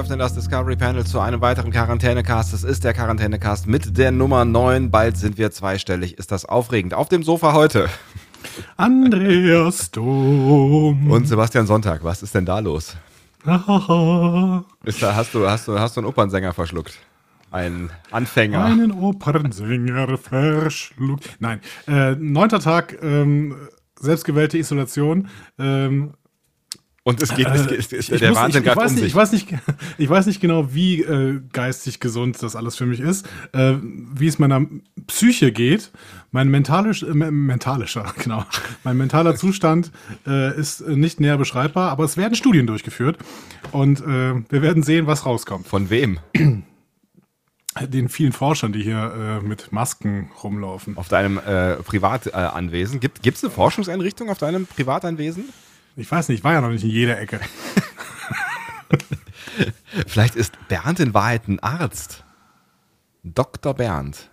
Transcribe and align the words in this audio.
Eröffnen 0.00 0.18
das 0.18 0.32
Discovery 0.32 0.76
Panel 0.76 1.04
zu 1.04 1.20
einem 1.20 1.42
weiteren 1.42 1.70
Quarantänecast. 1.70 2.54
Es 2.54 2.64
ist 2.64 2.84
der 2.84 2.94
Quarantänecast 2.94 3.66
mit 3.66 3.98
der 3.98 4.10
Nummer 4.10 4.46
9. 4.46 4.90
Bald 4.90 5.18
sind 5.18 5.36
wir 5.36 5.50
zweistellig. 5.50 6.16
Ist 6.16 6.32
das 6.32 6.46
aufregend? 6.46 6.94
Auf 6.94 7.10
dem 7.10 7.22
Sofa 7.22 7.52
heute. 7.52 7.90
Andreas 8.78 9.90
Dom. 9.90 11.10
Und 11.10 11.28
Sebastian 11.28 11.66
Sonntag. 11.66 12.02
Was 12.02 12.22
ist 12.22 12.34
denn 12.34 12.46
da 12.46 12.60
los? 12.60 12.96
Ist 13.44 15.02
da, 15.02 15.14
hast, 15.14 15.34
du, 15.34 15.46
hast, 15.46 15.68
du, 15.68 15.78
hast 15.78 15.98
du 15.98 16.00
einen 16.00 16.08
Opernsänger 16.08 16.54
verschluckt? 16.54 16.98
Ein 17.50 17.90
Anfänger. 18.10 18.64
Einen 18.64 18.92
Opernsänger 18.92 20.16
verschluckt. 20.16 21.36
Nein, 21.40 21.60
äh, 21.86 22.12
neunter 22.12 22.60
Tag, 22.60 22.96
ähm, 23.02 23.54
selbstgewählte 24.00 24.56
Isolation. 24.56 25.28
Ähm, 25.58 26.14
Und 27.10 27.22
es 27.22 27.34
geht, 27.34 27.46
es 27.46 27.66
geht, 27.66 27.78
es 27.78 27.92
ich- 27.92 28.08
geht 28.08 28.20
der 28.22 28.34
Wahnsinn 28.34 28.62
gerade 28.62 28.80
weiß 28.80 28.90
um 28.92 28.96
nicht, 28.96 29.06
ich, 29.06 29.14
weiß 29.14 29.32
nicht, 29.32 29.48
ich 29.98 30.08
weiß 30.08 30.26
nicht 30.26 30.40
genau, 30.40 30.72
wie 30.74 31.02
äh, 31.02 31.40
geistig 31.52 32.00
gesund 32.00 32.42
das 32.42 32.56
alles 32.56 32.76
für 32.76 32.86
mich 32.86 33.00
ist, 33.00 33.26
äh, 33.52 33.74
wie 33.82 34.26
es 34.26 34.38
meiner 34.38 34.64
Psyche 35.06 35.52
geht. 35.52 35.90
Mein 36.32 36.48
mentalisch, 36.48 37.02
äh, 37.02 37.06
me- 37.12 37.30
mentalischer, 37.30 38.12
genau, 38.22 38.44
mein 38.84 38.96
mentaler 38.96 39.36
Zustand 39.36 39.90
äh, 40.26 40.56
ist 40.58 40.80
äh, 40.80 40.96
nicht 40.96 41.20
näher 41.20 41.36
beschreibbar, 41.36 41.90
aber 41.90 42.04
es 42.04 42.16
werden 42.16 42.34
Studien 42.34 42.66
durchgeführt 42.66 43.18
und 43.72 44.00
äh, 44.00 44.04
wir 44.48 44.62
werden 44.62 44.82
sehen, 44.82 45.06
was 45.06 45.26
rauskommt. 45.26 45.66
Von 45.66 45.90
wem? 45.90 46.18
Den 47.88 48.08
vielen 48.08 48.32
Forschern, 48.32 48.72
die 48.72 48.82
hier 48.82 49.40
äh, 49.42 49.46
mit 49.46 49.70
Masken 49.70 50.30
rumlaufen. 50.42 50.96
Auf 50.96 51.08
deinem 51.08 51.38
äh, 51.38 51.76
Privatanwesen. 51.76 52.32
Äh, 52.34 52.46
Anwesen. 52.48 53.00
gibt 53.00 53.24
es 53.24 53.44
eine 53.44 53.52
Forschungseinrichtung 53.52 54.28
auf 54.28 54.38
deinem 54.38 54.66
Privatanwesen? 54.66 55.44
Ich 56.00 56.10
weiß 56.10 56.28
nicht, 56.28 56.38
ich 56.38 56.44
war 56.44 56.52
ja 56.54 56.60
noch 56.60 56.70
nicht 56.70 56.82
in 56.84 56.90
jeder 56.90 57.18
Ecke. 57.20 57.40
Vielleicht 60.06 60.34
ist 60.36 60.54
Bernd 60.68 61.00
in 61.00 61.14
Wahrheit 61.14 61.48
ein 61.48 61.60
Arzt. 61.60 62.24
Dr. 63.22 63.74
Bernd. 63.74 64.30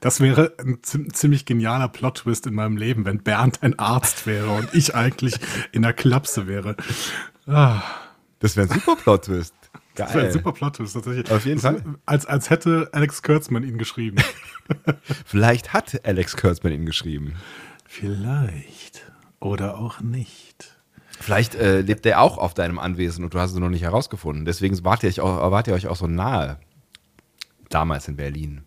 Das 0.00 0.20
wäre 0.20 0.52
ein 0.58 0.78
ziem- 0.82 1.12
ziemlich 1.12 1.44
genialer 1.46 1.88
Plot-Twist 1.88 2.46
in 2.46 2.54
meinem 2.54 2.76
Leben, 2.76 3.04
wenn 3.04 3.22
Bernd 3.22 3.62
ein 3.62 3.78
Arzt 3.78 4.26
wäre 4.26 4.50
und 4.50 4.74
ich 4.74 4.94
eigentlich 4.94 5.34
in 5.72 5.82
der 5.82 5.92
Klapse 5.92 6.46
wäre. 6.46 6.76
Ah, 7.46 7.82
Das 8.38 8.56
wäre 8.56 8.68
ein 8.70 8.74
super 8.78 8.96
Plot-Twist. 8.96 9.54
Geil. 9.94 10.06
das 10.06 10.14
wäre 10.14 10.26
ein 10.26 10.32
super 10.32 10.52
Plot-Twist 10.52 10.94
tatsächlich. 10.94 11.30
Auf 11.30 11.44
jeden 11.46 11.60
Das- 11.60 11.80
Fall. 11.82 11.94
Als, 12.06 12.26
als 12.26 12.50
hätte 12.50 12.88
Alex 12.92 13.22
Kurtzman 13.22 13.62
ihn 13.62 13.78
geschrieben. 13.78 14.16
Vielleicht 15.26 15.72
hat 15.72 16.04
Alex 16.06 16.36
Kurtzman 16.36 16.72
ihn 16.72 16.86
geschrieben. 16.86 17.34
Vielleicht. 17.86 19.10
Oder 19.40 19.78
auch 19.78 20.00
nicht. 20.00 20.76
Vielleicht 21.20 21.54
äh, 21.54 21.82
lebt 21.82 22.06
er 22.06 22.20
auch 22.20 22.38
auf 22.38 22.54
deinem 22.54 22.78
Anwesen 22.78 23.24
und 23.24 23.34
du 23.34 23.38
hast 23.38 23.52
es 23.52 23.58
noch 23.58 23.68
nicht 23.68 23.82
herausgefunden. 23.82 24.44
Deswegen 24.46 24.82
wart 24.84 25.02
ihr, 25.02 25.08
euch 25.10 25.20
auch, 25.20 25.50
wart 25.50 25.68
ihr 25.68 25.74
euch 25.74 25.86
auch 25.86 25.96
so 25.96 26.06
nahe. 26.06 26.58
Damals 27.68 28.08
in 28.08 28.16
Berlin. 28.16 28.62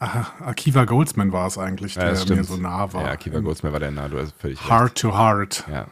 Aha, 0.00 0.26
Akiva 0.44 0.84
Goldsman 0.84 1.32
war 1.32 1.46
es 1.48 1.58
eigentlich, 1.58 1.94
der 1.94 2.10
das 2.10 2.28
mir 2.28 2.44
so 2.44 2.56
nah 2.56 2.92
war. 2.92 3.02
Ja, 3.04 3.16
Kiva 3.16 3.40
Goldsman 3.40 3.72
war 3.72 3.80
der 3.80 3.90
nah. 3.90 4.06
Du 4.08 4.18
hast 4.18 4.32
völlig 4.38 4.60
recht. 4.60 4.70
Heart 4.70 4.94
to 4.98 5.12
Heart. 5.18 5.64
Ja. 5.72 5.86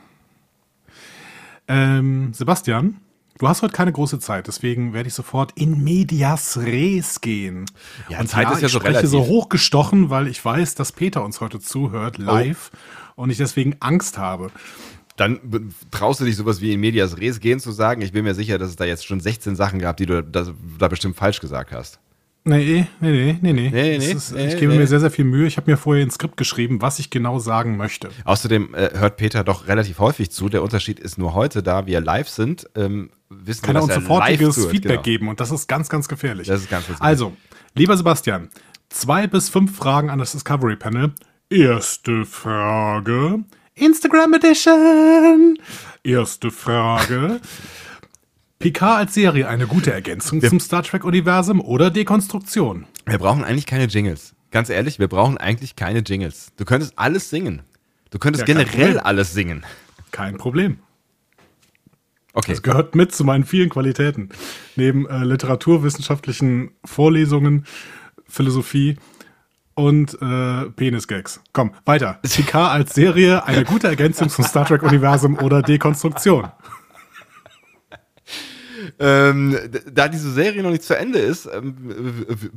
Ähm, 1.66 2.32
Sebastian, 2.32 2.99
du 3.38 3.49
hast 3.49 3.62
heute 3.62 3.72
keine 3.72 3.91
große 3.93 4.21
Zeit, 4.21 4.47
deswegen 4.47 4.93
werde 4.93 5.09
ich 5.09 5.15
sofort 5.15 5.53
in 5.56 5.82
medias 5.82 6.56
res 6.59 7.21
gehen. 7.21 7.65
Ja, 8.09 8.25
Zeit 8.25 8.50
ist 8.53 8.60
ja 8.60 8.66
ich 8.66 8.72
so 8.72 8.78
spreche 8.78 8.99
relativ. 8.99 9.10
so 9.10 9.26
hochgestochen, 9.26 10.09
weil 10.10 10.28
ich 10.28 10.44
weiß, 10.44 10.76
dass 10.76 10.93
Peter 10.93 11.25
uns 11.25 11.41
heute 11.41 11.56
Oh. 11.56 11.60
zuhört, 11.60 12.19
live, 12.19 12.71
und 13.16 13.31
ich 13.31 13.38
deswegen 13.38 13.75
Angst 13.81 14.19
habe. 14.19 14.50
Dann 15.16 15.72
traust 15.91 16.21
du 16.21 16.25
dich 16.25 16.37
sowas 16.37 16.60
wie 16.60 16.72
in 16.72 16.81
Medias 16.81 17.19
Res 17.19 17.41
gehen 17.41 17.59
zu 17.60 17.72
sagen. 17.72 18.03
Ich 18.03 18.12
bin 18.12 18.25
mir 18.25 18.34
sicher, 18.34 18.59
dass 18.59 18.69
es 18.71 18.77
da 18.77 18.84
jetzt 18.84 19.06
schon 19.06 19.21
16 19.21 19.56
Sachen 19.56 19.78
gab, 19.78 19.97
die 19.97 20.06
du 20.06 20.22
da, 20.22 20.47
da 20.78 20.88
bestimmt 20.88 21.16
falsch 21.16 21.41
gesagt 21.41 21.72
hast. 21.72 21.99
Nee, 22.49 22.87
nee, 23.00 23.10
nee, 23.10 23.38
nee, 23.43 23.53
nee. 23.53 23.71
Nee, 23.71 23.71
nee, 23.71 23.97
Es 23.97 24.15
ist, 24.15 24.32
nee, 24.34 24.47
ich 24.47 24.56
gebe 24.60 24.72
nee. 24.72 24.78
mir 24.78 24.87
sehr, 24.87 25.00
sehr 25.00 25.10
viel 25.10 25.25
Mühe. 25.25 25.49
Ich 25.49 25.56
habe 25.56 25.69
mir 25.69 25.76
vorher 25.76 26.05
ein 26.06 26.12
Skript 26.12 26.37
geschrieben, 26.37 26.81
was 26.81 27.00
ich 27.00 27.10
genau 27.10 27.41
sagen 27.41 27.76
möchte. 27.76 28.09
Außerdem 28.25 28.72
äh, 28.72 28.91
hört 28.97 29.16
Peter 29.16 29.43
doch 29.43 29.66
relativ 29.66 29.99
häufig 29.99 30.31
zu. 30.31 30.49
Der 30.49 30.62
Unterschied 30.62 31.00
ist 31.00 31.19
nur 31.19 31.34
heute, 31.34 31.65
da 31.65 31.87
wir 31.87 32.00
live 32.00 32.28
sind, 32.28 32.69
ähm, 32.76 33.10
wissen 33.31 33.62
Kann 33.62 33.75
wir, 33.75 33.81
er 33.81 33.87
dass 33.88 33.97
uns 33.97 34.05
er 34.05 34.09
sofortiges 34.09 34.47
live 34.47 34.55
zuhört. 34.55 34.71
Feedback 34.71 34.91
Genau. 34.93 35.03
geben 35.03 35.28
und 35.28 35.41
das 35.41 35.50
ist 35.50 35.66
ganz, 35.66 35.88
ganz 35.88 36.06
gefährlich. 36.06 36.47
Das 36.47 36.60
ist 36.60 36.71
ganz 36.71 36.87
gefährlich. 36.87 37.03
Also, 37.05 37.37
lieber 37.75 37.97
Sebastian, 37.97 38.49
zwei 38.91 39.26
bis 39.26 39.49
fünf 39.49 39.76
Fragen 39.76 40.09
an 40.09 40.21
das 40.21 40.31
Discovery 40.31 40.76
Panel. 40.76 41.15
Erste 41.50 42.25
Frage. 42.26 43.41
Instagram 43.87 44.32
Edition. 44.34 45.59
Erste 46.03 46.50
Frage. 46.50 47.41
Picard 48.59 48.98
als 48.98 49.14
Serie 49.14 49.48
eine 49.48 49.66
gute 49.66 49.92
Ergänzung 49.92 50.41
zum 50.41 50.60
Star 50.60 50.82
Trek-Universum 50.82 51.60
oder 51.60 51.91
Dekonstruktion? 51.91 52.87
Wir 53.04 53.19
brauchen 53.19 53.44
eigentlich 53.44 53.66
keine 53.66 53.84
Jingles. 53.84 54.34
Ganz 54.50 54.70
ehrlich, 54.70 54.98
wir 54.98 55.09
brauchen 55.09 55.37
eigentlich 55.37 55.76
keine 55.76 55.98
Jingles. 55.98 56.53
Du 56.56 56.64
könntest 56.64 56.94
alles 56.98 57.28
singen. 57.28 57.62
Du 58.10 58.19
könntest 58.19 58.41
Ja, 58.48 58.54
generell 58.54 58.92
Problem. 58.92 59.00
alles 59.06 59.34
singen. 59.34 59.66
Kein 60.10 60.38
Problem. 60.38 60.78
Okay. 62.32 62.53
Das 62.53 62.62
gehört 62.62 62.94
mit 62.94 63.14
zu 63.14 63.25
meinen 63.25 63.44
vielen 63.44 63.69
Qualitäten. 63.69 64.31
Neben 64.75 65.06
äh, 65.06 65.25
literaturwissenschaftlichen 65.25 66.70
Vorlesungen, 66.84 67.66
Philosophie 68.26 68.97
und 69.76 70.14
äh, 70.20 70.70
Penis-Gags. 70.70 71.41
Komm, 71.53 71.72
weiter. 71.84 72.19
Picard 72.22 72.72
als 72.72 72.94
Serie, 72.94 73.44
eine 73.44 73.64
gute 73.64 73.87
Ergänzung 73.87 74.28
zum 74.28 74.44
Star 74.44 74.66
Trek-Universum 74.66 75.38
oder 75.38 75.62
Dekonstruktion. 75.62 76.48
Ähm, 78.98 79.59
da 79.91 80.09
diese 80.09 80.32
Serie 80.32 80.62
noch 80.62 80.70
nicht 80.70 80.82
zu 80.82 80.97
Ende 80.97 81.19
ist, 81.19 81.47
ähm, 81.47 81.75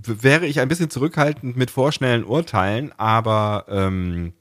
wäre 0.04 0.46
ich 0.46 0.60
ein 0.60 0.68
bisschen 0.68 0.90
zurückhaltend 0.90 1.58
mit 1.58 1.72
vorschnellen 1.72 2.24
Urteilen, 2.24 2.92
aber 2.98 3.66
ähm, 3.68 4.34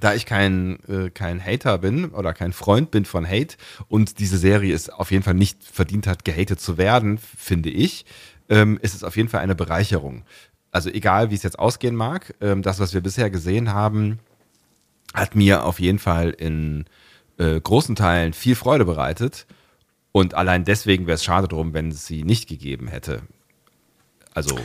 da 0.00 0.14
ich 0.14 0.26
kein, 0.26 0.80
äh, 0.88 1.10
kein 1.10 1.42
Hater 1.42 1.78
bin 1.78 2.06
oder 2.06 2.34
kein 2.34 2.52
Freund 2.52 2.90
bin 2.90 3.04
von 3.04 3.26
Hate 3.26 3.56
und 3.88 4.18
diese 4.18 4.36
Serie 4.36 4.74
es 4.74 4.90
auf 4.90 5.10
jeden 5.10 5.22
Fall 5.22 5.34
nicht 5.34 5.64
verdient 5.64 6.06
hat, 6.06 6.24
gehatet 6.24 6.60
zu 6.60 6.76
werden, 6.76 7.18
finde 7.18 7.70
ich, 7.70 8.04
ähm, 8.48 8.78
ist 8.82 8.94
es 8.94 9.04
auf 9.04 9.16
jeden 9.16 9.28
Fall 9.28 9.40
eine 9.40 9.54
Bereicherung. 9.54 10.24
Also 10.72 10.88
egal, 10.90 11.30
wie 11.30 11.34
es 11.34 11.42
jetzt 11.42 11.58
ausgehen 11.58 11.94
mag, 11.94 12.34
ähm, 12.40 12.62
das, 12.62 12.80
was 12.80 12.94
wir 12.94 13.02
bisher 13.02 13.30
gesehen 13.30 13.72
haben, 13.72 14.18
hat 15.14 15.36
mir 15.36 15.64
auf 15.64 15.78
jeden 15.78 15.98
Fall 15.98 16.30
in 16.30 16.86
äh, 17.38 17.60
großen 17.60 17.94
Teilen 17.94 18.32
viel 18.32 18.54
Freude 18.54 18.86
bereitet. 18.86 19.46
Und 20.12 20.34
allein 20.34 20.64
deswegen 20.64 21.06
wäre 21.06 21.14
es 21.14 21.24
schade 21.24 21.46
drum, 21.46 21.74
wenn 21.74 21.90
es 21.90 22.06
sie 22.06 22.24
nicht 22.24 22.48
gegeben 22.48 22.88
hätte. 22.88 23.22
Also, 24.34 24.58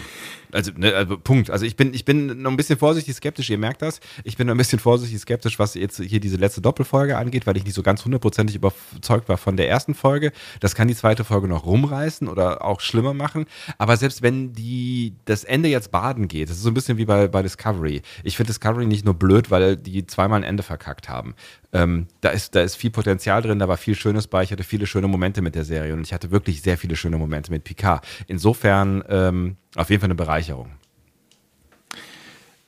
also, 0.52 0.72
ne, 0.76 0.94
also 0.94 1.18
Punkt. 1.18 1.50
Also 1.50 1.66
ich 1.66 1.76
bin, 1.76 1.94
ich 1.94 2.06
bin 2.06 2.42
noch 2.42 2.52
ein 2.52 2.58
bisschen 2.58 2.78
vorsichtig 2.78 3.16
skeptisch, 3.16 3.50
ihr 3.50 3.58
merkt 3.58 3.82
das. 3.82 4.00
Ich 4.24 4.38
bin 4.38 4.48
noch 4.48 4.54
ein 4.54 4.58
bisschen 4.58 4.80
vorsichtig 4.80 5.20
skeptisch, 5.20 5.60
was 5.60 5.74
jetzt 5.74 6.02
hier 6.02 6.20
diese 6.20 6.38
letzte 6.38 6.62
Doppelfolge 6.62 7.18
angeht, 7.18 7.48
weil 7.48 7.58
ich 7.58 7.66
nicht 7.66 7.74
so 7.74 7.84
ganz 7.84 8.06
hundertprozentig 8.06 8.56
überzeugt 8.56 9.30
war 9.30 9.38
von 9.38 9.58
der 9.58 9.70
ersten 9.70 9.94
Folge. 9.94 10.32
Das 10.60 10.76
kann 10.76 10.88
die 10.88 10.96
zweite 10.96 11.24
Folge 11.24 11.48
noch 11.48 11.66
rumreißen 11.66 12.28
oder 12.28 12.64
auch 12.64 12.82
schlimmer 12.82 13.14
machen. 13.14 13.46
Aber 13.78 13.98
selbst 13.98 14.22
wenn 14.22 14.54
die 14.54 15.14
das 15.26 15.44
Ende 15.44 15.70
jetzt 15.70 15.92
baden 15.92 16.28
geht, 16.28 16.50
das 16.50 16.58
ist 16.58 16.64
so 16.64 16.72
ein 16.72 16.74
bisschen 16.74 16.98
wie 16.98 17.06
bei, 17.06 17.28
bei 17.28 17.42
Discovery. 17.42 18.02
Ich 18.24 18.38
finde 18.38 18.48
Discovery 18.48 18.86
nicht 18.86 19.06
nur 19.06 19.14
blöd, 19.14 19.52
weil 19.52 19.78
die 19.78 20.06
zweimal 20.06 20.40
ein 20.40 20.44
Ende 20.44 20.64
verkackt 20.64 21.10
haben. 21.10 21.36
Ähm, 21.74 22.08
da, 22.22 22.30
ist, 22.30 22.56
da 22.56 22.62
ist 22.62 22.76
viel 22.76 22.92
Potenzial 22.92 23.42
drin, 23.42 23.60
da 23.60 23.68
war 23.68 23.78
viel 23.78 23.96
Schönes 23.96 24.28
bei. 24.28 24.44
Ich 24.44 24.52
hatte 24.52 24.64
viele 24.64 24.88
schöne 24.88 25.08
Momente 25.08 25.42
mit 25.42 25.56
der 25.56 25.66
Serie 25.66 25.94
und 25.94 26.02
ich 26.02 26.14
hatte 26.14 26.32
wirklich 26.32 26.62
sehr 26.62 26.78
viele 26.78 26.96
schöne 26.96 27.18
Momente 27.18 27.52
mit 27.52 27.66
Picard. 27.66 28.06
Insofern 28.28 29.04
ähm, 29.10 29.58
auf 29.78 29.90
jeden 29.90 30.02
Fall 30.02 30.08
eine 30.08 30.16
Bereicherung. 30.16 30.72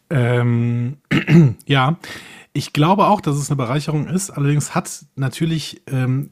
Ähm, 0.09 0.97
ja, 1.65 1.97
ich 2.53 2.73
glaube 2.73 3.07
auch, 3.07 3.21
dass 3.21 3.37
es 3.37 3.49
eine 3.49 3.57
Bereicherung 3.57 4.07
ist. 4.07 4.31
Allerdings 4.31 4.73
hat 4.73 5.05
natürlich 5.15 5.81
ähm, 5.87 6.31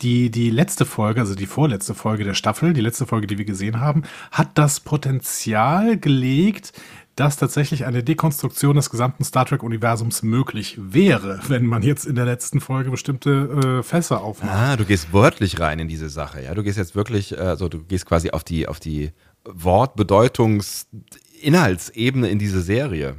die, 0.00 0.30
die 0.30 0.50
letzte 0.50 0.84
Folge, 0.84 1.20
also 1.20 1.34
die 1.34 1.46
vorletzte 1.46 1.94
Folge 1.94 2.24
der 2.24 2.34
Staffel, 2.34 2.72
die 2.72 2.80
letzte 2.80 3.06
Folge, 3.06 3.26
die 3.26 3.38
wir 3.38 3.44
gesehen 3.44 3.80
haben, 3.80 4.02
hat 4.30 4.50
das 4.54 4.80
Potenzial 4.80 5.96
gelegt, 5.96 6.72
dass 7.14 7.36
tatsächlich 7.36 7.84
eine 7.84 8.02
Dekonstruktion 8.02 8.74
des 8.74 8.88
gesamten 8.88 9.22
Star 9.22 9.44
Trek-Universums 9.44 10.22
möglich 10.22 10.78
wäre, 10.80 11.40
wenn 11.48 11.66
man 11.66 11.82
jetzt 11.82 12.06
in 12.06 12.14
der 12.14 12.24
letzten 12.24 12.60
Folge 12.60 12.90
bestimmte 12.90 13.80
äh, 13.80 13.82
Fässer 13.82 14.22
aufmacht. 14.22 14.50
Ah, 14.50 14.76
du 14.76 14.86
gehst 14.86 15.12
wörtlich 15.12 15.60
rein 15.60 15.78
in 15.78 15.88
diese 15.88 16.08
Sache, 16.08 16.42
ja. 16.42 16.54
Du 16.54 16.62
gehst 16.62 16.78
jetzt 16.78 16.96
wirklich, 16.96 17.38
also 17.38 17.68
du 17.68 17.84
gehst 17.84 18.06
quasi 18.06 18.30
auf 18.30 18.44
die, 18.44 18.66
auf 18.66 18.80
die 18.80 19.12
Wortbedeutungs-Inhaltsebene 19.44 22.28
in 22.28 22.38
diese 22.38 22.62
Serie. 22.62 23.16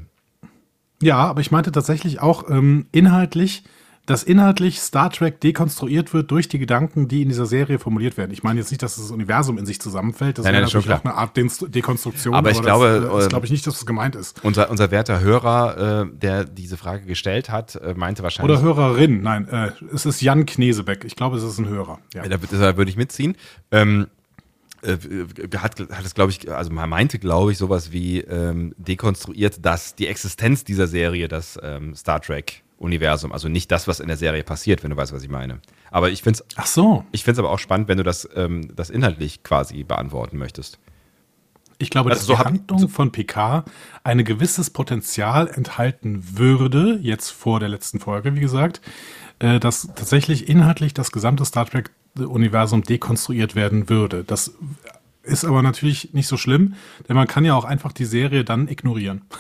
Ja, 1.01 1.17
aber 1.17 1.41
ich 1.41 1.51
meinte 1.51 1.71
tatsächlich 1.71 2.21
auch 2.21 2.49
ähm, 2.49 2.85
inhaltlich, 2.91 3.63
dass 4.05 4.23
inhaltlich 4.23 4.81
Star 4.81 5.09
Trek 5.09 5.39
dekonstruiert 5.39 6.13
wird 6.13 6.29
durch 6.29 6.49
die 6.49 6.59
Gedanken, 6.59 7.07
die 7.07 7.21
in 7.21 7.29
dieser 7.29 7.45
Serie 7.45 7.79
formuliert 7.79 8.17
werden. 8.17 8.31
Ich 8.31 8.43
meine 8.43 8.59
jetzt 8.59 8.69
nicht, 8.69 8.83
dass 8.83 8.97
das 8.97 9.11
Universum 9.11 9.57
in 9.57 9.65
sich 9.65 9.79
zusammenfällt, 9.79 10.37
das 10.37 10.43
Nein, 10.43 10.53
wäre 10.53 10.63
nein, 10.63 10.71
schon 10.71 10.81
natürlich 10.81 10.99
auch 10.99 11.05
eine 11.05 11.15
Art 11.15 11.37
De 11.37 11.69
Dekonstruktion, 11.69 12.33
Aber 12.33 12.51
ich 12.51 12.61
glaube, 12.61 13.01
das, 13.01 13.09
äh, 13.09 13.13
das 13.13 13.23
ähm, 13.23 13.29
glaube 13.29 13.45
ich 13.45 13.51
nicht, 13.51 13.65
dass 13.65 13.75
das 13.75 13.85
gemeint 13.85 14.15
ist. 14.15 14.43
Unser, 14.43 14.69
unser 14.69 14.91
werter 14.91 15.21
Hörer, 15.21 16.03
äh, 16.03 16.17
der 16.17 16.43
diese 16.43 16.75
Frage 16.75 17.05
gestellt 17.05 17.49
hat, 17.49 17.75
äh, 17.75 17.93
meinte 17.95 18.23
wahrscheinlich. 18.23 18.57
Oder 18.57 18.61
Hörerin, 18.61 19.21
nein, 19.21 19.47
äh, 19.47 19.71
es 19.93 20.05
ist 20.05 20.21
Jan 20.21 20.45
Knesebeck. 20.45 21.05
Ich 21.05 21.15
glaube, 21.15 21.37
es 21.37 21.43
ist 21.43 21.57
ein 21.57 21.69
Hörer. 21.69 21.99
Ja. 22.13 22.27
Da, 22.27 22.37
da 22.37 22.77
würde 22.77 22.91
ich 22.91 22.97
mitziehen. 22.97 23.37
Ähm, 23.71 24.07
äh, 24.83 25.57
hat, 25.57 25.79
hat 25.79 26.05
es, 26.05 26.13
glaube 26.13 26.31
ich, 26.31 26.51
also 26.51 26.71
man 26.71 26.89
meinte, 26.89 27.19
glaube 27.19 27.51
ich, 27.51 27.57
sowas 27.57 27.91
wie 27.91 28.19
ähm, 28.21 28.73
dekonstruiert, 28.77 29.65
dass 29.65 29.95
die 29.95 30.07
Existenz 30.07 30.63
dieser 30.63 30.87
Serie 30.87 31.27
das 31.27 31.59
ähm, 31.61 31.95
Star 31.95 32.21
Trek-Universum, 32.21 33.31
also 33.31 33.49
nicht 33.49 33.71
das, 33.71 33.87
was 33.87 33.99
in 33.99 34.07
der 34.07 34.17
Serie 34.17 34.43
passiert, 34.43 34.83
wenn 34.83 34.91
du 34.91 34.97
weißt, 34.97 35.13
was 35.13 35.23
ich 35.23 35.29
meine. 35.29 35.59
Aber 35.91 36.09
ich 36.09 36.21
finde 36.21 36.39
es 36.39 36.57
Ach 36.57 36.67
so, 36.67 37.05
ich 37.11 37.23
find's 37.23 37.39
aber 37.39 37.49
auch 37.49 37.59
spannend, 37.59 37.87
wenn 37.87 37.97
du 37.97 38.03
das, 38.03 38.27
ähm, 38.35 38.75
das 38.75 38.89
inhaltlich 38.89 39.43
quasi 39.43 39.83
beantworten 39.83 40.37
möchtest. 40.37 40.79
ich 41.77 41.89
glaube, 41.89 42.11
Also 42.11 42.19
dass 42.19 42.27
so 42.27 42.33
die 42.33 42.49
Handlung 42.49 42.89
von 42.89 43.11
Picard 43.11 43.69
ein 44.03 44.23
gewisses 44.23 44.69
Potenzial 44.69 45.47
enthalten 45.47 46.37
würde, 46.37 46.99
jetzt 47.01 47.29
vor 47.29 47.59
der 47.59 47.69
letzten 47.69 47.99
Folge, 47.99 48.35
wie 48.35 48.39
gesagt, 48.39 48.81
äh, 49.39 49.59
dass 49.59 49.87
tatsächlich 49.95 50.49
inhaltlich 50.49 50.93
das 50.93 51.11
gesamte 51.11 51.45
Star 51.45 51.65
Trek-Universum 52.15 52.83
dekonstruiert 52.83 53.55
werden 53.55 53.89
würde. 53.89 54.23
Das 54.23 54.53
ist 55.23 55.45
aber 55.45 55.61
natürlich 55.61 56.13
nicht 56.13 56.27
so 56.27 56.37
schlimm, 56.37 56.75
denn 57.07 57.15
man 57.15 57.27
kann 57.27 57.45
ja 57.45 57.55
auch 57.55 57.65
einfach 57.65 57.91
die 57.91 58.05
Serie 58.05 58.43
dann 58.43 58.67
ignorieren. 58.67 59.21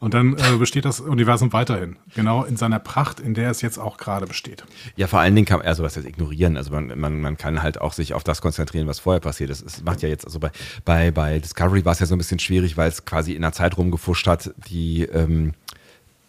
Und 0.00 0.14
dann 0.14 0.36
äh, 0.36 0.56
besteht 0.58 0.84
das 0.84 0.98
Universum 0.98 1.52
weiterhin, 1.52 1.96
genau 2.16 2.42
in 2.42 2.56
seiner 2.56 2.80
Pracht, 2.80 3.20
in 3.20 3.34
der 3.34 3.52
es 3.52 3.62
jetzt 3.62 3.78
auch 3.78 3.98
gerade 3.98 4.26
besteht. 4.26 4.64
Ja, 4.96 5.06
vor 5.06 5.20
allen 5.20 5.36
Dingen 5.36 5.46
kann 5.46 5.60
man, 5.60 5.68
also 5.68 5.84
was 5.84 5.96
heißt 5.96 6.04
ignorieren, 6.04 6.56
also 6.56 6.72
man, 6.72 6.98
man, 6.98 7.20
man 7.20 7.36
kann 7.36 7.62
halt 7.62 7.80
auch 7.80 7.92
sich 7.92 8.12
auf 8.12 8.24
das 8.24 8.42
konzentrieren, 8.42 8.88
was 8.88 8.98
vorher 8.98 9.20
passiert 9.20 9.50
ist. 9.50 9.64
Es 9.64 9.84
macht 9.84 10.02
ja 10.02 10.08
jetzt, 10.08 10.24
also 10.24 10.40
bei, 10.40 10.50
bei, 10.84 11.12
bei 11.12 11.38
Discovery 11.38 11.84
war 11.84 11.92
es 11.92 12.00
ja 12.00 12.06
so 12.06 12.16
ein 12.16 12.18
bisschen 12.18 12.40
schwierig, 12.40 12.76
weil 12.76 12.88
es 12.88 13.04
quasi 13.04 13.32
in 13.32 13.44
einer 13.44 13.52
Zeit 13.52 13.76
rumgefuscht 13.76 14.26
hat, 14.26 14.52
die, 14.68 15.04
ähm, 15.04 15.54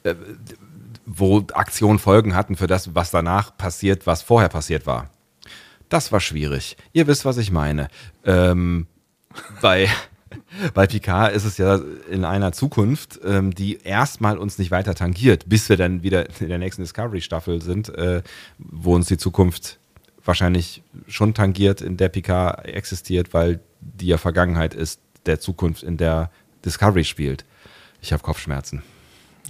äh, 0.03 0.13
wo 1.07 1.43
Aktionen 1.53 1.97
Folgen 1.97 2.35
hatten 2.35 2.55
für 2.55 2.67
das, 2.67 2.93
was 2.93 3.09
danach 3.09 3.57
passiert, 3.57 4.05
was 4.05 4.21
vorher 4.21 4.49
passiert 4.49 4.85
war. 4.85 5.09
Das 5.93 6.11
war 6.11 6.19
schwierig. 6.19 6.75
Ihr 6.91 7.05
wisst, 7.05 7.23
was 7.23 7.37
ich 7.37 7.51
meine. 7.51 7.87
Ähm, 8.25 8.87
bei, 9.61 9.87
bei 10.73 10.87
Picard 10.87 11.35
ist 11.35 11.45
es 11.45 11.59
ja 11.59 11.79
in 12.09 12.25
einer 12.25 12.51
Zukunft, 12.51 13.19
ähm, 13.23 13.53
die 13.53 13.77
erstmal 13.83 14.39
uns 14.39 14.57
nicht 14.57 14.71
weiter 14.71 14.95
tangiert, 14.95 15.47
bis 15.47 15.69
wir 15.69 15.77
dann 15.77 16.01
wieder 16.01 16.27
in 16.41 16.49
der 16.49 16.57
nächsten 16.57 16.81
Discovery-Staffel 16.81 17.61
sind, 17.61 17.89
äh, 17.89 18.23
wo 18.57 18.95
uns 18.95 19.05
die 19.05 19.17
Zukunft 19.17 19.77
wahrscheinlich 20.25 20.81
schon 21.07 21.35
tangiert, 21.35 21.81
in 21.81 21.95
der 21.95 22.09
Picard 22.09 22.65
existiert, 22.65 23.35
weil 23.35 23.59
die 23.79 24.07
ja 24.07 24.17
Vergangenheit 24.17 24.73
ist 24.73 24.99
der 25.27 25.39
Zukunft, 25.39 25.83
in 25.83 25.97
der 25.97 26.31
Discovery 26.65 27.03
spielt. 27.03 27.45
Ich 28.01 28.11
habe 28.13 28.23
Kopfschmerzen. 28.23 28.81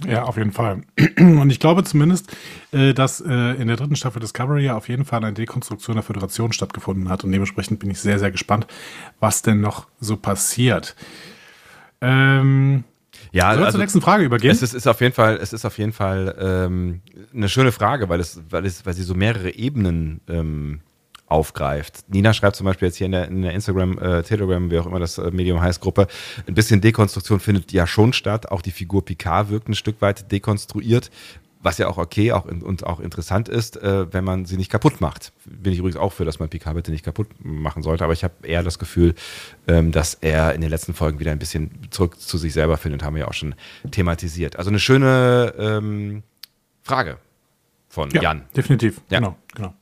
Ja, 0.06 0.24
auf 0.24 0.36
jeden 0.36 0.50
Fall. 0.52 0.82
Und 1.18 1.50
ich 1.50 1.60
glaube 1.60 1.84
zumindest, 1.84 2.36
äh, 2.72 2.92
dass 2.94 3.20
äh, 3.20 3.30
in 3.54 3.68
der 3.68 3.76
dritten 3.76 3.96
Staffel 3.96 4.20
Discovery 4.20 4.64
ja 4.64 4.76
auf 4.76 4.88
jeden 4.88 5.04
Fall 5.04 5.22
eine 5.24 5.32
Dekonstruktion 5.32 5.94
der 5.96 6.02
Föderation 6.02 6.52
stattgefunden 6.52 7.08
hat. 7.08 7.22
Und 7.24 7.30
dementsprechend 7.32 7.78
bin 7.78 7.90
ich 7.90 8.00
sehr, 8.00 8.18
sehr 8.18 8.30
gespannt, 8.32 8.66
was 9.20 9.42
denn 9.42 9.60
noch 9.60 9.86
so 10.00 10.16
passiert. 10.16 10.96
Ähm, 12.00 12.84
Ja, 13.32 13.46
sollen 13.50 13.58
wir 13.60 13.66
also- 13.66 13.76
zur 13.76 13.80
nächsten 13.84 14.00
Frage 14.00 14.24
übergehen? 14.24 14.50
Es 14.50 14.62
ist, 14.62 14.74
ist 14.74 14.86
auf 14.86 15.00
jeden 15.00 15.14
Fall, 15.14 15.38
es 15.40 15.52
ist 15.52 15.64
auf 15.64 15.78
jeden 15.78 15.92
Fall 15.92 16.34
ähm, 16.40 17.00
eine 17.32 17.48
schöne 17.48 17.72
Frage, 17.72 18.08
weil 18.08 18.20
es, 18.20 18.40
weil 18.50 18.66
es, 18.66 18.84
weil 18.84 18.94
sie 18.94 19.02
so 19.04 19.14
mehrere 19.14 19.54
Ebenen 19.54 20.20
ähm, 20.28 20.80
aufgreift. 21.26 22.04
Nina 22.08 22.32
schreibt 22.32 22.56
zum 22.56 22.66
Beispiel 22.66 22.88
jetzt 22.88 22.96
hier 22.96 23.06
in 23.06 23.12
der, 23.12 23.28
in 23.28 23.42
der 23.42 23.52
Instagram, 23.52 23.98
äh, 23.98 24.22
Telegram, 24.22 24.70
wie 24.70 24.78
auch 24.78 24.86
immer 24.86 25.00
das 25.00 25.18
äh, 25.18 25.30
Medium 25.30 25.60
heißt, 25.60 25.80
Gruppe, 25.80 26.06
ein 26.46 26.54
bisschen 26.54 26.80
Dekonstruktion 26.80 27.40
findet 27.40 27.72
ja 27.72 27.86
schon 27.86 28.12
statt. 28.12 28.50
Auch 28.50 28.62
die 28.62 28.70
Figur 28.70 29.04
Picard 29.04 29.50
wirkt 29.50 29.68
ein 29.68 29.74
Stück 29.74 30.00
weit 30.00 30.30
dekonstruiert. 30.30 31.10
Was 31.62 31.78
ja 31.78 31.88
auch 31.88 31.96
okay 31.96 32.30
auch 32.32 32.44
in, 32.44 32.60
und 32.62 32.84
auch 32.84 33.00
interessant 33.00 33.48
ist, 33.48 33.78
äh, 33.78 34.12
wenn 34.12 34.22
man 34.22 34.44
sie 34.44 34.58
nicht 34.58 34.70
kaputt 34.70 35.00
macht. 35.00 35.32
Bin 35.46 35.72
ich 35.72 35.78
übrigens 35.78 35.96
auch 35.96 36.12
für, 36.12 36.26
dass 36.26 36.38
man 36.38 36.50
Picard 36.50 36.74
bitte 36.74 36.90
nicht 36.90 37.06
kaputt 37.06 37.28
machen 37.38 37.82
sollte. 37.82 38.04
Aber 38.04 38.12
ich 38.12 38.22
habe 38.22 38.34
eher 38.42 38.62
das 38.62 38.78
Gefühl, 38.78 39.14
ähm, 39.66 39.90
dass 39.90 40.12
er 40.20 40.54
in 40.54 40.60
den 40.60 40.68
letzten 40.68 40.92
Folgen 40.92 41.20
wieder 41.20 41.32
ein 41.32 41.38
bisschen 41.38 41.70
zurück 41.88 42.20
zu 42.20 42.36
sich 42.36 42.52
selber 42.52 42.76
findet. 42.76 43.02
Haben 43.02 43.14
wir 43.16 43.20
ja 43.20 43.28
auch 43.28 43.34
schon 43.34 43.54
thematisiert. 43.90 44.56
Also 44.56 44.68
eine 44.68 44.78
schöne 44.78 45.54
ähm, 45.56 46.22
Frage 46.82 47.16
von 47.88 48.10
ja, 48.10 48.20
Jan. 48.20 48.42
definitiv. 48.54 49.00
Ja. 49.08 49.20
Genau, 49.20 49.36
genau. 49.54 49.74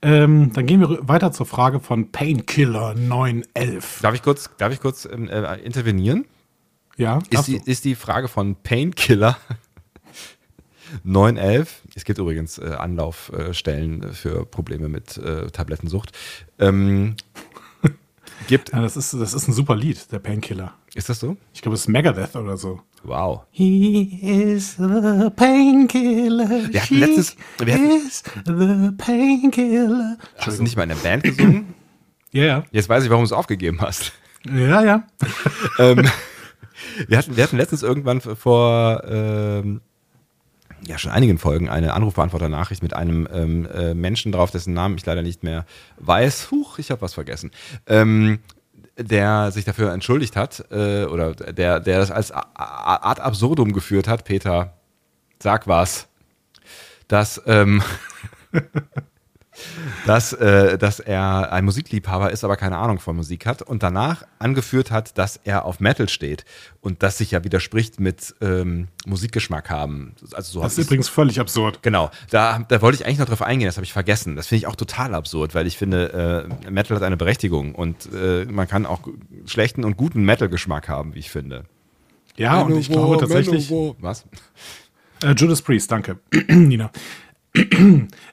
Ähm, 0.00 0.52
dann 0.52 0.66
gehen 0.66 0.80
wir 0.80 1.08
weiter 1.08 1.32
zur 1.32 1.46
Frage 1.46 1.80
von 1.80 2.12
Painkiller 2.12 2.94
911. 2.94 4.00
Darf 4.00 4.14
ich 4.14 4.22
kurz, 4.22 4.50
darf 4.56 4.72
ich 4.72 4.80
kurz 4.80 5.04
ähm, 5.06 5.28
äh, 5.28 5.56
intervenieren? 5.56 6.24
Ja, 6.96 7.20
Ist 7.30 7.46
die, 7.46 7.60
ist 7.64 7.84
die 7.84 7.94
Frage 7.94 8.28
von 8.28 8.56
Painkiller 8.56 9.36
911. 11.04 11.82
Es 11.94 12.04
gibt 12.04 12.18
übrigens 12.18 12.58
äh, 12.58 12.74
Anlaufstellen 12.78 14.12
für 14.12 14.44
Probleme 14.46 14.88
mit 14.88 15.16
äh, 15.16 15.46
Tablettensucht. 15.50 16.12
Ähm, 16.58 17.16
gibt, 18.48 18.72
ja, 18.72 18.82
das, 18.82 18.96
ist, 18.96 19.14
das 19.14 19.34
ist 19.34 19.48
ein 19.48 19.52
super 19.52 19.76
Lied, 19.76 20.10
der 20.12 20.18
Painkiller. 20.18 20.74
Ist 20.98 21.08
das 21.08 21.20
so? 21.20 21.36
Ich 21.54 21.62
glaube, 21.62 21.74
es 21.76 21.82
ist 21.82 21.88
Megadeth 21.88 22.34
oder 22.36 22.56
so. 22.56 22.80
Wow. 23.04 23.42
He 23.50 24.18
is 24.20 24.76
the 24.76 25.30
painkiller. 25.34 26.48
Wir 26.72 26.82
hatten 26.82 26.94
She 26.94 26.98
letztens- 26.98 27.36
wir 27.58 27.74
hatten- 27.74 27.90
is 28.06 28.22
the 28.44 28.90
painkiller. 28.98 30.18
Hast 30.38 30.58
du 30.58 30.62
nicht 30.64 30.76
mal 30.76 30.82
in 30.82 30.88
der 30.90 30.96
Band 30.96 31.22
gesungen? 31.22 31.74
Ja, 32.30 32.44
ja. 32.44 32.62
Jetzt 32.72 32.90
weiß 32.90 33.04
ich, 33.04 33.08
warum 33.10 33.22
du 33.22 33.26
es 33.26 33.32
aufgegeben 33.32 33.80
hast. 33.80 34.12
Ja, 34.44 34.82
ja. 34.84 35.02
ähm, 35.78 36.06
wir, 37.06 37.16
hatten, 37.16 37.34
wir 37.38 37.42
hatten 37.42 37.56
letztens 37.56 37.82
irgendwann 37.82 38.20
vor 38.20 39.02
ähm, 39.08 39.80
ja, 40.86 40.98
schon 40.98 41.10
einigen 41.10 41.38
Folgen 41.38 41.70
eine 41.70 41.94
Anrufbeantworter-Nachricht 41.94 42.82
mit 42.82 42.92
einem 42.92 43.26
ähm, 43.32 43.66
äh, 43.72 43.94
Menschen 43.94 44.30
drauf, 44.30 44.50
dessen 44.50 44.74
Namen 44.74 44.98
ich 44.98 45.06
leider 45.06 45.22
nicht 45.22 45.42
mehr 45.42 45.64
weiß. 46.00 46.50
Huch, 46.50 46.78
ich 46.78 46.90
habe 46.90 47.00
was 47.00 47.14
vergessen. 47.14 47.50
Ähm, 47.86 48.40
der 48.98 49.52
sich 49.52 49.64
dafür 49.64 49.92
entschuldigt 49.92 50.36
hat 50.36 50.64
äh, 50.70 51.04
oder 51.04 51.34
der, 51.34 51.80
der 51.80 51.98
das 51.98 52.10
als 52.10 52.32
Art 52.32 53.20
Absurdum 53.20 53.72
geführt 53.72 54.08
hat, 54.08 54.24
Peter, 54.24 54.74
sag 55.40 55.68
was, 55.68 56.08
dass, 57.06 57.40
ähm, 57.46 57.82
dass, 60.06 60.32
äh, 60.32 60.78
dass 60.78 61.00
er 61.00 61.52
ein 61.52 61.64
Musikliebhaber 61.64 62.30
ist, 62.30 62.44
aber 62.44 62.56
keine 62.56 62.76
Ahnung 62.76 62.98
von 62.98 63.16
Musik 63.16 63.46
hat 63.46 63.62
und 63.62 63.82
danach 63.82 64.24
angeführt 64.38 64.90
hat, 64.90 65.18
dass 65.18 65.40
er 65.44 65.64
auf 65.64 65.80
Metal 65.80 66.08
steht 66.08 66.44
und 66.80 67.02
das 67.02 67.18
sich 67.18 67.32
ja 67.32 67.44
widerspricht 67.44 68.00
mit 68.00 68.34
ähm, 68.40 68.88
Musikgeschmack 69.06 69.70
haben. 69.70 70.14
Also 70.32 70.52
so 70.52 70.62
Das 70.62 70.78
ist 70.78 70.86
übrigens 70.86 71.08
völlig 71.08 71.40
absurd. 71.40 71.82
Genau, 71.82 72.10
da, 72.30 72.64
da 72.68 72.82
wollte 72.82 72.96
ich 72.96 73.06
eigentlich 73.06 73.18
noch 73.18 73.26
drauf 73.26 73.42
eingehen, 73.42 73.66
das 73.66 73.76
habe 73.76 73.84
ich 73.84 73.92
vergessen. 73.92 74.36
Das 74.36 74.46
finde 74.46 74.58
ich 74.60 74.66
auch 74.66 74.76
total 74.76 75.14
absurd, 75.14 75.54
weil 75.54 75.66
ich 75.66 75.76
finde, 75.76 76.48
äh, 76.64 76.70
Metal 76.70 76.96
hat 76.96 77.02
eine 77.02 77.16
Berechtigung 77.16 77.74
und 77.74 78.08
äh, 78.12 78.44
man 78.44 78.68
kann 78.68 78.86
auch 78.86 79.00
schlechten 79.46 79.84
und 79.84 79.96
guten 79.96 80.24
Metal-Geschmack 80.24 80.88
haben, 80.88 81.14
wie 81.14 81.20
ich 81.20 81.30
finde. 81.30 81.64
Ja, 82.36 82.62
und 82.62 82.78
ich 82.78 82.88
glaube 82.88 83.18
tatsächlich. 83.18 83.70
Was? 84.00 84.24
Äh, 85.22 85.34
Judas 85.36 85.62
Priest, 85.62 85.90
danke. 85.90 86.18
Nina. 86.48 86.90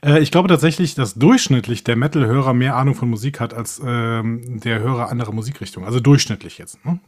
äh, 0.06 0.20
ich 0.20 0.32
glaube 0.32 0.50
tatsächlich, 0.50 0.96
dass 0.96 1.16
durchschnittlich 1.16 1.84
der 1.84 1.96
Metal-Hörer 1.96 2.54
mehr 2.54 2.76
Ahnung 2.76 2.96
von 2.96 3.10
Musik 3.10 3.40
hat 3.40 3.54
als 3.54 3.82
ähm, 3.86 4.60
der 4.60 4.80
Hörer 4.80 5.10
anderer 5.10 5.32
Musikrichtungen. 5.32 5.88
Also 5.88 6.00
durchschnittlich 6.00 6.58
jetzt. 6.58 6.84
Ne? 6.86 7.00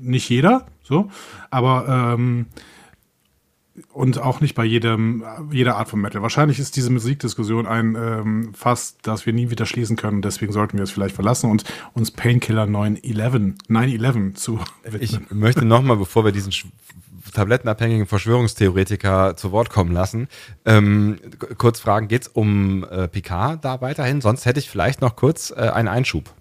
Nicht 0.00 0.28
jeder, 0.28 0.66
so. 0.82 1.10
Aber 1.50 2.14
ähm, 2.14 2.46
und 3.92 4.18
auch 4.18 4.40
nicht 4.40 4.54
bei 4.54 4.64
jedem, 4.64 5.24
jeder 5.50 5.76
Art 5.76 5.88
von 5.88 6.00
Metal. 6.00 6.22
Wahrscheinlich 6.22 6.58
ist 6.58 6.76
diese 6.76 6.90
Musikdiskussion 6.90 7.66
ein 7.66 7.96
ähm, 7.96 8.54
Fass, 8.54 8.96
das 9.02 9.26
wir 9.26 9.32
nie 9.32 9.50
wieder 9.50 9.66
schließen 9.66 9.96
können. 9.96 10.22
Deswegen 10.22 10.52
sollten 10.52 10.76
wir 10.76 10.84
es 10.84 10.90
vielleicht 10.90 11.14
verlassen 11.14 11.50
und 11.50 11.64
uns 11.94 12.10
Painkiller 12.10 12.66
911, 12.66 13.54
911 13.68 14.34
zu 14.34 14.60
widmen. 14.84 15.02
Ich 15.02 15.30
möchte 15.30 15.64
nochmal, 15.64 15.96
bevor 15.96 16.24
wir 16.24 16.32
diesen 16.32 16.52
tablettenabhängigen 17.32 18.06
Verschwörungstheoretiker 18.06 19.36
zu 19.36 19.52
Wort 19.52 19.70
kommen 19.70 19.92
lassen, 19.92 20.28
ähm, 20.64 21.18
kurz 21.58 21.80
fragen, 21.80 22.08
geht 22.08 22.22
es 22.22 22.28
um 22.28 22.84
äh, 22.84 23.08
Picard 23.08 23.64
da 23.64 23.80
weiterhin? 23.80 24.20
Sonst 24.20 24.46
hätte 24.46 24.60
ich 24.60 24.70
vielleicht 24.70 25.00
noch 25.00 25.16
kurz 25.16 25.50
äh, 25.50 25.68
einen 25.68 25.88
Einschub. 25.88 26.32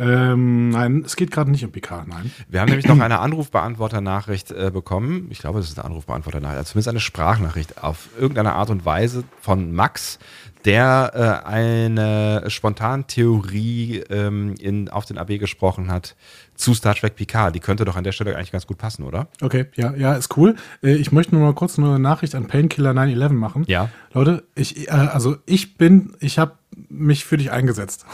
Ähm, 0.00 0.70
nein, 0.70 1.02
es 1.04 1.14
geht 1.14 1.30
gerade 1.30 1.50
nicht 1.50 1.64
um 1.64 1.72
PK, 1.72 2.06
nein. 2.08 2.30
Wir 2.48 2.60
haben 2.60 2.68
nämlich 2.68 2.88
noch 2.88 2.98
eine 2.98 3.18
Anrufbeantworter-Nachricht 3.18 4.50
äh, 4.50 4.70
bekommen. 4.72 5.26
Ich 5.30 5.40
glaube, 5.40 5.60
das 5.60 5.68
ist 5.68 5.78
eine 5.78 5.84
Anrufbeantworter-Nachricht, 5.84 6.58
also 6.58 6.70
zumindest 6.72 6.88
eine 6.88 7.00
Sprachnachricht 7.00 7.82
auf 7.82 8.08
irgendeine 8.18 8.54
Art 8.54 8.70
und 8.70 8.86
Weise 8.86 9.24
von 9.40 9.72
Max, 9.72 10.18
der 10.64 11.42
äh, 11.44 11.46
eine 11.46 12.44
Spontantheorie 12.48 14.04
ähm, 14.08 14.54
in, 14.58 14.88
auf 14.88 15.04
den 15.04 15.18
AB 15.18 15.38
gesprochen 15.38 15.90
hat 15.90 16.16
zu 16.54 16.74
Star 16.74 16.94
Trek 16.94 17.16
Picard. 17.16 17.54
Die 17.54 17.60
könnte 17.60 17.84
doch 17.84 17.96
an 17.96 18.04
der 18.04 18.12
Stelle 18.12 18.36
eigentlich 18.36 18.52
ganz 18.52 18.66
gut 18.66 18.78
passen, 18.78 19.04
oder? 19.04 19.28
Okay, 19.42 19.66
ja, 19.74 19.94
ja, 19.94 20.14
ist 20.14 20.36
cool. 20.36 20.56
Äh, 20.82 20.94
ich 20.94 21.12
möchte 21.12 21.34
nur 21.34 21.44
mal 21.44 21.54
kurz 21.54 21.78
eine 21.78 21.98
Nachricht 21.98 22.34
an 22.34 22.46
Painkiller 22.46 22.94
911 22.94 23.32
machen. 23.32 23.64
Ja. 23.66 23.90
Leute, 24.12 24.44
ich, 24.54 24.88
äh, 24.88 24.92
also 24.92 25.36
ich 25.46 25.76
bin, 25.76 26.14
ich 26.20 26.38
habe 26.38 26.52
mich 26.88 27.24
für 27.24 27.36
dich 27.36 27.50
eingesetzt. 27.50 28.06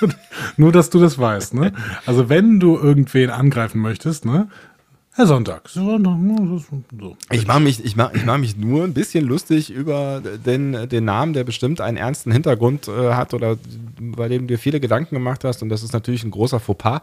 Nur, 0.56 0.72
dass 0.72 0.90
du 0.90 1.00
das 1.00 1.18
weißt, 1.18 1.54
ne? 1.54 1.72
Also, 2.06 2.28
wenn 2.28 2.60
du 2.60 2.76
irgendwen 2.76 3.30
angreifen 3.30 3.80
möchtest, 3.80 4.24
ne? 4.24 4.48
Herr 5.16 5.26
Sonntag. 5.26 5.66
So. 7.00 7.16
Ich 7.30 7.46
mache 7.46 7.60
mich, 7.60 7.82
ich 7.82 7.96
mach, 7.96 8.12
ich 8.12 8.26
mach 8.26 8.36
mich 8.36 8.58
nur 8.58 8.84
ein 8.84 8.92
bisschen 8.92 9.24
lustig 9.24 9.70
über 9.70 10.20
den, 10.20 10.90
den 10.90 11.06
Namen, 11.06 11.32
der 11.32 11.42
bestimmt 11.44 11.80
einen 11.80 11.96
ernsten 11.96 12.30
Hintergrund 12.32 12.86
äh, 12.86 13.14
hat 13.14 13.32
oder 13.32 13.56
bei 13.98 14.28
dem 14.28 14.42
du 14.42 14.48
dir 14.48 14.58
viele 14.58 14.78
Gedanken 14.78 15.14
gemacht 15.14 15.42
hast. 15.44 15.62
Und 15.62 15.70
das 15.70 15.82
ist 15.82 15.94
natürlich 15.94 16.22
ein 16.22 16.30
großer 16.30 16.60
Fauxpas. 16.60 17.00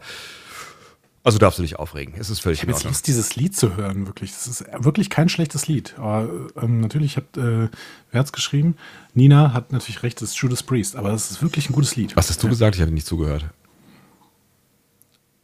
Also 1.24 1.38
darfst 1.38 1.58
du 1.58 1.62
dich 1.62 1.76
aufregen. 1.76 2.14
Es 2.18 2.28
ist 2.28 2.40
völlig 2.40 2.58
ich 2.58 2.68
in 2.68 2.74
Ordnung. 2.74 2.92
Lust, 2.92 3.06
dieses 3.06 3.34
Lied 3.34 3.56
zu 3.56 3.76
hören, 3.76 4.06
wirklich. 4.06 4.30
Das 4.32 4.46
ist 4.46 4.66
wirklich 4.78 5.08
kein 5.08 5.30
schlechtes 5.30 5.66
Lied. 5.66 5.94
Aber 5.96 6.28
ähm, 6.60 6.80
natürlich 6.80 7.16
hat, 7.16 7.38
äh, 7.38 7.70
wer 8.10 8.20
hat's 8.20 8.32
geschrieben? 8.32 8.76
Nina 9.14 9.54
hat 9.54 9.72
natürlich 9.72 10.02
recht, 10.02 10.20
das 10.20 10.30
ist 10.30 10.36
Judas 10.36 10.62
Priest. 10.62 10.96
Aber 10.96 11.14
es 11.14 11.30
ist 11.30 11.42
wirklich 11.42 11.70
ein 11.70 11.72
gutes 11.72 11.96
Lied. 11.96 12.14
Was 12.14 12.28
hast 12.28 12.42
du 12.42 12.46
ja. 12.46 12.50
gesagt? 12.50 12.76
Ich 12.76 12.82
habe 12.82 12.92
nicht 12.92 13.06
zugehört. 13.06 13.46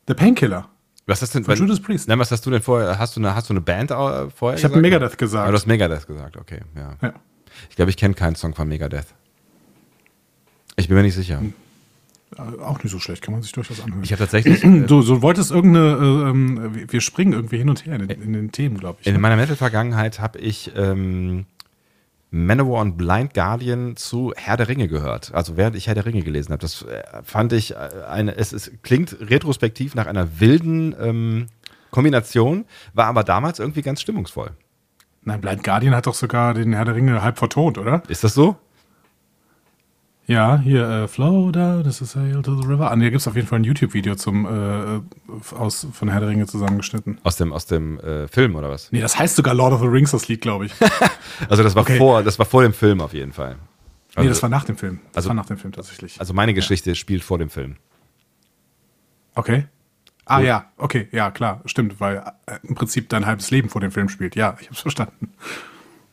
The 0.06 0.12
Painkiller. 0.12 0.68
Was 1.06 1.22
hast 1.22 1.34
denn? 1.34 1.44
Von 1.44 1.56
Judas 1.56 1.80
Priest. 1.80 2.08
Nein, 2.08 2.18
was 2.18 2.30
hast 2.30 2.44
du 2.44 2.50
denn 2.50 2.60
vorher? 2.60 2.98
Hast 2.98 3.16
du 3.16 3.20
eine, 3.20 3.34
hast 3.34 3.48
du 3.48 3.54
eine 3.54 3.62
Band 3.62 3.90
vorher? 3.90 4.58
Ich 4.58 4.64
habe 4.64 4.78
Megadeth 4.82 5.16
gesagt. 5.16 5.48
Ah, 5.48 5.50
du 5.50 5.56
hast 5.56 5.66
Megadeth 5.66 6.06
gesagt, 6.06 6.36
okay. 6.36 6.60
Ja. 6.76 6.96
ja. 7.00 7.14
Ich 7.70 7.76
glaube, 7.76 7.90
ich 7.90 7.96
kenne 7.96 8.12
keinen 8.12 8.36
Song 8.36 8.54
von 8.54 8.68
Megadeth. 8.68 9.06
Ich 10.76 10.88
bin 10.88 10.96
mir 10.96 11.02
nicht 11.04 11.14
sicher. 11.14 11.40
Hm. 11.40 11.54
Äh, 12.36 12.62
auch 12.62 12.82
nicht 12.82 12.92
so 12.92 12.98
schlecht, 12.98 13.22
kann 13.22 13.32
man 13.32 13.42
sich 13.42 13.52
durchaus 13.52 13.80
anhören. 13.80 14.02
Ich 14.04 14.12
habe 14.12 14.20
tatsächlich. 14.20 14.64
Äh, 14.70 14.86
du, 14.86 15.02
so 15.02 15.22
wolltest 15.22 15.50
irgendeine, 15.50 16.32
äh, 16.32 16.92
wir 16.92 17.00
springen 17.00 17.32
irgendwie 17.32 17.58
hin 17.58 17.68
und 17.68 17.84
her 17.86 17.96
in, 17.96 18.08
in 18.08 18.32
den 18.32 18.52
Themen, 18.52 18.78
glaube 18.78 18.98
ich. 19.00 19.06
In 19.06 19.14
ne? 19.14 19.18
meiner 19.18 19.36
Metal-Vergangenheit 19.36 20.20
habe 20.20 20.38
ich 20.38 20.70
ähm, 20.76 21.46
Manowar 22.30 22.82
und 22.82 22.96
Blind 22.96 23.34
Guardian 23.34 23.96
zu 23.96 24.32
Herr 24.36 24.56
der 24.56 24.68
Ringe 24.68 24.86
gehört. 24.86 25.34
Also 25.34 25.56
während 25.56 25.76
ich 25.76 25.88
Herr 25.88 25.94
der 25.94 26.06
Ringe 26.06 26.22
gelesen 26.22 26.52
habe. 26.52 26.60
Das 26.60 26.82
äh, 26.82 27.02
fand 27.24 27.52
ich 27.52 27.76
eine, 27.76 28.36
es, 28.36 28.52
es, 28.52 28.70
klingt 28.82 29.16
retrospektiv 29.20 29.94
nach 29.94 30.06
einer 30.06 30.40
wilden 30.40 30.94
ähm, 31.00 31.46
Kombination, 31.90 32.64
war 32.94 33.06
aber 33.06 33.24
damals 33.24 33.58
irgendwie 33.58 33.82
ganz 33.82 34.00
stimmungsvoll. 34.00 34.50
Nein, 35.22 35.40
Blind 35.40 35.64
Guardian 35.64 35.94
hat 35.94 36.06
doch 36.06 36.14
sogar 36.14 36.54
den 36.54 36.72
Herr 36.72 36.84
der 36.84 36.94
Ringe 36.94 37.22
halb 37.22 37.38
vertont, 37.38 37.78
oder? 37.78 38.02
Ist 38.08 38.24
das 38.24 38.34
so? 38.34 38.56
Ja, 40.30 40.60
hier 40.62 40.88
äh, 40.88 41.08
Flow 41.08 41.50
down, 41.50 41.82
this 41.82 42.00
is 42.00 42.12
sail 42.12 42.40
to 42.42 42.54
the 42.54 42.64
river. 42.64 42.88
Ah, 42.88 42.96
hier 42.96 43.10
gibt 43.10 43.20
es 43.20 43.26
auf 43.26 43.34
jeden 43.34 43.48
Fall 43.48 43.58
ein 43.58 43.64
YouTube-Video 43.64 44.14
zum 44.14 44.46
äh, 44.46 45.00
aus 45.56 45.88
von 45.92 46.08
Herr 46.08 46.20
der 46.20 46.28
Ringe 46.28 46.46
zusammengeschnitten. 46.46 47.18
Aus 47.24 47.34
dem, 47.34 47.52
aus 47.52 47.66
dem 47.66 47.98
äh, 47.98 48.28
Film 48.28 48.54
oder 48.54 48.70
was? 48.70 48.92
Nee, 48.92 49.00
das 49.00 49.18
heißt 49.18 49.34
sogar 49.34 49.54
Lord 49.54 49.72
of 49.72 49.80
the 49.80 49.88
Rings, 49.88 50.12
das 50.12 50.28
Lied, 50.28 50.40
glaube 50.40 50.66
ich. 50.66 50.72
also 51.48 51.64
das 51.64 51.74
war 51.74 51.82
okay. 51.82 51.98
vor, 51.98 52.22
das 52.22 52.38
war 52.38 52.46
vor 52.46 52.62
dem 52.62 52.72
Film 52.72 53.00
auf 53.00 53.12
jeden 53.12 53.32
Fall. 53.32 53.56
Also, 54.14 54.22
nee, 54.22 54.28
das 54.28 54.40
war 54.40 54.48
nach 54.48 54.62
dem 54.62 54.76
Film. 54.76 55.00
Das 55.08 55.16
also, 55.16 55.30
war 55.30 55.34
nach 55.34 55.46
dem 55.46 55.58
Film 55.58 55.72
tatsächlich. 55.72 56.20
Also 56.20 56.32
meine 56.32 56.54
Geschichte 56.54 56.90
ja. 56.90 56.94
spielt 56.94 57.24
vor 57.24 57.38
dem 57.38 57.50
Film. 57.50 57.74
Okay. 59.34 59.66
Ah 60.26 60.36
Gut. 60.36 60.46
ja, 60.46 60.70
okay, 60.76 61.08
ja, 61.10 61.32
klar, 61.32 61.60
stimmt, 61.64 61.98
weil 61.98 62.18
äh, 62.46 62.58
im 62.62 62.76
Prinzip 62.76 63.08
dein 63.08 63.26
halbes 63.26 63.50
Leben 63.50 63.68
vor 63.68 63.80
dem 63.80 63.90
Film 63.90 64.08
spielt. 64.08 64.36
Ja, 64.36 64.56
ich 64.60 64.68
hab's 64.68 64.78
verstanden. 64.78 65.32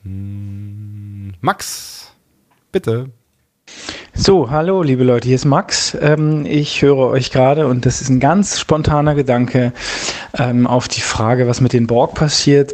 Hm, 0.02 1.36
Max, 1.40 2.16
bitte. 2.72 3.12
So, 4.20 4.50
hallo 4.50 4.82
liebe 4.82 5.04
Leute, 5.04 5.28
hier 5.28 5.36
ist 5.36 5.46
Max. 5.46 5.96
Ähm, 6.02 6.44
ich 6.48 6.82
höre 6.82 6.98
euch 6.98 7.30
gerade 7.30 7.68
und 7.68 7.86
das 7.86 8.02
ist 8.02 8.10
ein 8.10 8.20
ganz 8.20 8.60
spontaner 8.60 9.14
Gedanke 9.14 9.74
ähm, 10.36 10.66
auf 10.66 10.88
die 10.88 11.02
Frage, 11.02 11.48
was 11.48 11.62
mit 11.62 11.72
den 11.72 11.86
Borg 11.86 12.16
passiert. 12.16 12.74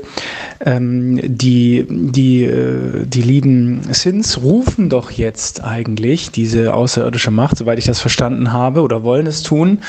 Ähm, 0.65 1.19
die, 1.21 1.85
die, 1.89 2.45
äh, 2.45 3.05
die 3.05 3.21
lieben 3.21 3.81
Sins 3.93 4.41
rufen 4.41 4.87
doch 4.87 5.11
jetzt 5.11 5.61
eigentlich 5.61 6.31
diese 6.31 6.73
außerirdische 6.73 7.29
Macht, 7.29 7.57
soweit 7.57 7.77
ich 7.77 7.85
das 7.85 7.99
verstanden 7.99 8.53
habe, 8.53 8.81
oder 8.81 9.03
wollen 9.03 9.27
es 9.27 9.43
tun. 9.43 9.79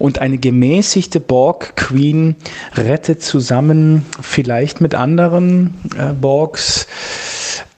Und 0.00 0.18
eine 0.18 0.38
gemäßigte 0.38 1.20
Borg-Queen 1.20 2.34
rettet 2.74 3.22
zusammen 3.22 4.04
vielleicht 4.20 4.80
mit 4.80 4.96
anderen 4.96 5.74
äh, 5.96 6.12
Borgs 6.12 6.88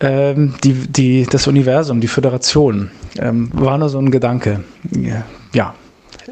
ähm, 0.00 0.55
die, 0.62 0.75
die, 0.75 1.26
das 1.31 1.47
Universum, 1.47 2.00
die 2.00 2.09
Föderation. 2.09 2.91
Ähm, 3.19 3.50
war 3.53 3.79
nur 3.79 3.88
so 3.88 3.99
ein 3.99 4.11
Gedanke. 4.11 4.65
Ja. 5.53 5.75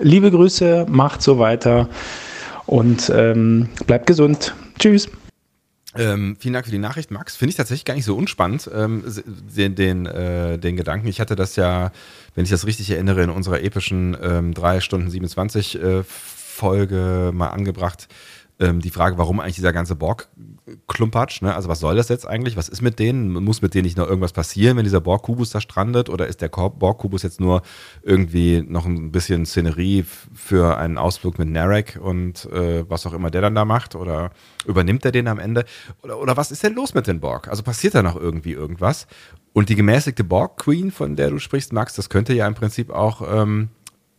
Liebe 0.01 0.31
Grüße, 0.31 0.87
macht 0.89 1.23
so 1.23 1.39
weiter 1.39 1.89
und 2.67 3.11
ähm, 3.15 3.69
bleibt 3.87 4.07
gesund. 4.07 4.55
Tschüss. 4.79 5.09
Ähm, 5.97 6.37
vielen 6.41 6.55
Dank 6.55 6.67
für 6.67 6.73
die 6.73 6.79
Nachricht, 6.79 7.13
Max. 7.13 7.37
Finde 7.37 7.51
ich 7.51 7.57
tatsächlich 7.57 7.85
gar 7.85 7.95
nicht 7.95 8.05
so 8.05 8.17
unspannend, 8.17 8.69
ähm, 8.75 9.05
den, 9.57 9.77
den, 9.77 10.07
äh, 10.07 10.59
den 10.59 10.77
Gedanken. 10.77 11.07
Ich 11.07 11.21
hatte 11.21 11.37
das 11.37 11.55
ja, 11.55 11.93
wenn 12.35 12.45
ich 12.45 12.51
das 12.51 12.67
richtig 12.67 12.91
erinnere, 12.91 13.23
in 13.23 13.31
unserer 13.31 13.63
epischen 13.63 14.17
ähm, 14.21 14.55
3 14.55 14.81
Stunden 14.81 15.09
27 15.09 15.81
äh, 15.81 16.03
Folge 16.03 17.31
mal 17.33 17.51
angebracht. 17.51 18.09
Ähm, 18.59 18.81
die 18.81 18.91
Frage, 18.91 19.19
warum 19.19 19.39
eigentlich 19.39 19.55
dieser 19.57 19.73
ganze 19.73 19.95
Borg 19.95 20.29
Klumpatsch, 20.89 21.43
ne? 21.43 21.55
Also 21.55 21.69
was 21.69 21.81
soll 21.81 21.95
das 21.95 22.09
jetzt 22.09 22.27
eigentlich? 22.27 22.57
Was 22.57 22.71
ist 22.71 22.81
mit 22.81 22.99
denen? 22.99 23.33
Muss 23.33 23.61
mit 23.61 23.75
denen 23.75 23.85
nicht 23.85 23.99
noch 23.99 24.09
irgendwas 24.09 24.33
passieren, 24.33 24.79
wenn 24.79 24.85
dieser 24.85 25.01
Borg-Kubus 25.01 25.51
da 25.51 25.61
strandet? 25.61 26.09
Oder 26.09 26.27
ist 26.27 26.41
der 26.41 26.49
Borg-Kubus 26.49 27.23
jetzt 27.23 27.39
nur 27.39 27.61
irgendwie 28.03 28.63
noch 28.67 28.87
ein 28.87 29.13
bisschen 29.13 29.45
Szenerie 29.45 30.05
für 30.33 30.79
einen 30.79 30.97
Ausflug 30.97 31.39
mit 31.39 31.51
Narek 31.51 31.99
und 32.03 32.47
äh, 32.47 32.89
was 32.89 33.07
auch 33.07 33.13
immer 33.13 33.31
der 33.31 33.43
dann 33.43 33.55
da 33.55 33.67
macht? 33.67 33.95
Oder 33.95 34.31
übernimmt 34.65 35.05
er 35.05 35.13
den 35.13 35.29
am 35.29 35.39
Ende? 35.39 35.67
Oder, 36.03 36.19
oder 36.19 36.37
was 36.39 36.51
ist 36.51 36.63
denn 36.63 36.75
los 36.75 36.95
mit 36.95 37.07
den 37.07 37.21
Borg? 37.21 37.49
Also 37.49 37.63
passiert 37.63 37.95
da 37.95 38.03
noch 38.03 38.17
irgendwie 38.17 38.53
irgendwas? 38.53 39.07
Und 39.53 39.69
die 39.69 39.77
gemäßigte 39.77 40.25
Borg-Queen, 40.25 40.91
von 40.91 41.15
der 41.15 41.29
du 41.29 41.39
sprichst, 41.39 41.75
Max, 41.75 41.95
das 41.95 42.09
könnte 42.09 42.33
ja 42.33 42.47
im 42.47 42.55
Prinzip 42.55 42.91
auch 42.91 43.21
ähm, 43.31 43.69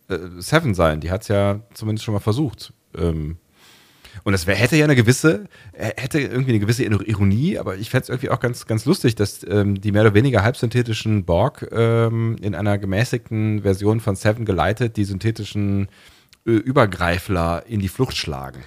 äh, 0.08 0.18
Seven 0.38 0.74
sein. 0.74 1.00
Die 1.00 1.10
hat 1.10 1.22
es 1.22 1.28
ja 1.28 1.60
zumindest 1.74 2.04
schon 2.04 2.14
mal 2.14 2.20
versucht. 2.20 2.72
Ähm, 2.96 3.36
und 4.24 4.32
das 4.32 4.46
wär, 4.46 4.54
hätte 4.54 4.76
ja 4.76 4.84
eine 4.84 4.96
gewisse, 4.96 5.44
hätte 5.72 6.20
irgendwie 6.20 6.52
eine 6.52 6.60
gewisse 6.60 6.84
Ironie, 6.84 7.58
aber 7.58 7.76
ich 7.76 7.90
fände 7.90 8.04
es 8.04 8.08
irgendwie 8.08 8.30
auch 8.30 8.40
ganz, 8.40 8.66
ganz 8.66 8.84
lustig, 8.84 9.14
dass 9.14 9.44
ähm, 9.48 9.80
die 9.80 9.92
mehr 9.92 10.02
oder 10.02 10.14
weniger 10.14 10.42
halbsynthetischen 10.42 11.24
Borg 11.24 11.68
ähm, 11.72 12.36
in 12.40 12.54
einer 12.54 12.78
gemäßigten 12.78 13.62
Version 13.62 14.00
von 14.00 14.16
Seven 14.16 14.44
geleitet 14.44 14.96
die 14.96 15.04
synthetischen 15.04 15.88
äh, 16.46 16.50
Übergreifler 16.50 17.64
in 17.66 17.80
die 17.80 17.88
Flucht 17.88 18.16
schlagen. 18.16 18.60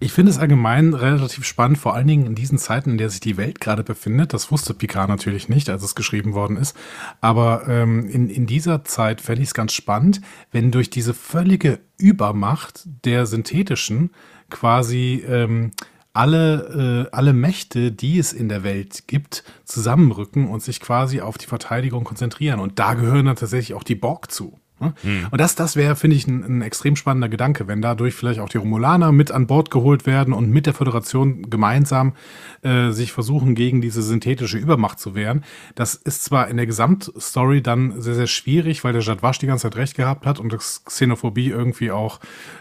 Ich 0.00 0.12
finde 0.12 0.30
es 0.30 0.38
allgemein 0.38 0.94
relativ 0.94 1.44
spannend, 1.44 1.78
vor 1.78 1.94
allen 1.94 2.06
Dingen 2.06 2.26
in 2.26 2.36
diesen 2.36 2.56
Zeiten, 2.58 2.90
in 2.90 2.98
der 2.98 3.10
sich 3.10 3.18
die 3.18 3.36
Welt 3.36 3.60
gerade 3.60 3.82
befindet. 3.82 4.32
Das 4.32 4.52
wusste 4.52 4.72
Picard 4.72 5.08
natürlich 5.08 5.48
nicht, 5.48 5.68
als 5.68 5.82
es 5.82 5.96
geschrieben 5.96 6.34
worden 6.34 6.56
ist. 6.56 6.76
Aber 7.20 7.66
ähm, 7.66 8.08
in, 8.08 8.30
in 8.30 8.46
dieser 8.46 8.84
Zeit 8.84 9.20
fände 9.20 9.42
ich 9.42 9.48
es 9.48 9.54
ganz 9.54 9.72
spannend, 9.72 10.20
wenn 10.52 10.70
durch 10.70 10.88
diese 10.88 11.14
völlige 11.14 11.80
Übermacht 11.98 12.84
der 13.04 13.26
synthetischen 13.26 14.10
quasi 14.50 15.24
ähm, 15.26 15.72
alle, 16.12 17.06
äh, 17.10 17.14
alle 17.14 17.32
Mächte, 17.32 17.92
die 17.92 18.18
es 18.18 18.32
in 18.32 18.48
der 18.48 18.64
Welt 18.64 19.06
gibt, 19.06 19.44
zusammenrücken 19.64 20.48
und 20.48 20.62
sich 20.62 20.80
quasi 20.80 21.20
auf 21.20 21.38
die 21.38 21.46
Verteidigung 21.46 22.04
konzentrieren. 22.04 22.60
Und 22.60 22.78
da 22.78 22.94
gehören 22.94 23.26
dann 23.26 23.36
tatsächlich 23.36 23.74
auch 23.74 23.84
die 23.84 23.94
Borg 23.94 24.32
zu. 24.32 24.58
Ne? 24.80 24.94
Mhm. 25.02 25.26
Und 25.30 25.40
das, 25.40 25.54
das 25.54 25.76
wäre, 25.76 25.96
finde 25.96 26.16
ich, 26.16 26.26
ein, 26.26 26.42
ein, 26.42 26.62
extrem 26.62 26.96
spannender 26.96 27.28
Gedanke, 27.28 27.68
wenn 27.68 27.82
dadurch 27.82 28.14
vielleicht 28.14 28.40
auch 28.40 28.48
die 28.48 28.58
Romulaner 28.58 29.12
mit 29.12 29.30
an 29.30 29.46
Bord 29.46 29.70
geholt 29.70 30.06
werden 30.06 30.34
und 30.34 30.50
mit 30.50 30.66
der 30.66 30.74
Föderation 30.74 31.48
gemeinsam 31.50 32.14
äh, 32.62 32.90
sich 32.90 33.12
versuchen, 33.12 33.54
gegen 33.54 33.80
diese 33.80 34.02
synthetische 34.02 34.58
Übermacht 34.58 34.98
zu 34.98 35.14
wehren. 35.14 35.44
Das 35.74 35.94
ist 35.94 36.24
zwar 36.24 36.48
in 36.48 36.56
der 36.56 36.66
Gesamtstory 36.66 37.62
dann 37.62 38.00
sehr, 38.00 38.14
sehr 38.14 38.26
schwierig, 38.26 38.84
weil 38.84 38.92
der 38.92 39.02
Jadwasch 39.02 39.38
die 39.38 39.46
ganze 39.46 39.62
Zeit 39.62 39.76
recht 39.76 39.96
gehabt 39.96 40.26
hat 40.26 40.40
und 40.40 40.52
das 40.52 40.84
Xenophobie 40.84 41.48
irgendwie 41.48 41.90
auch 41.90 42.20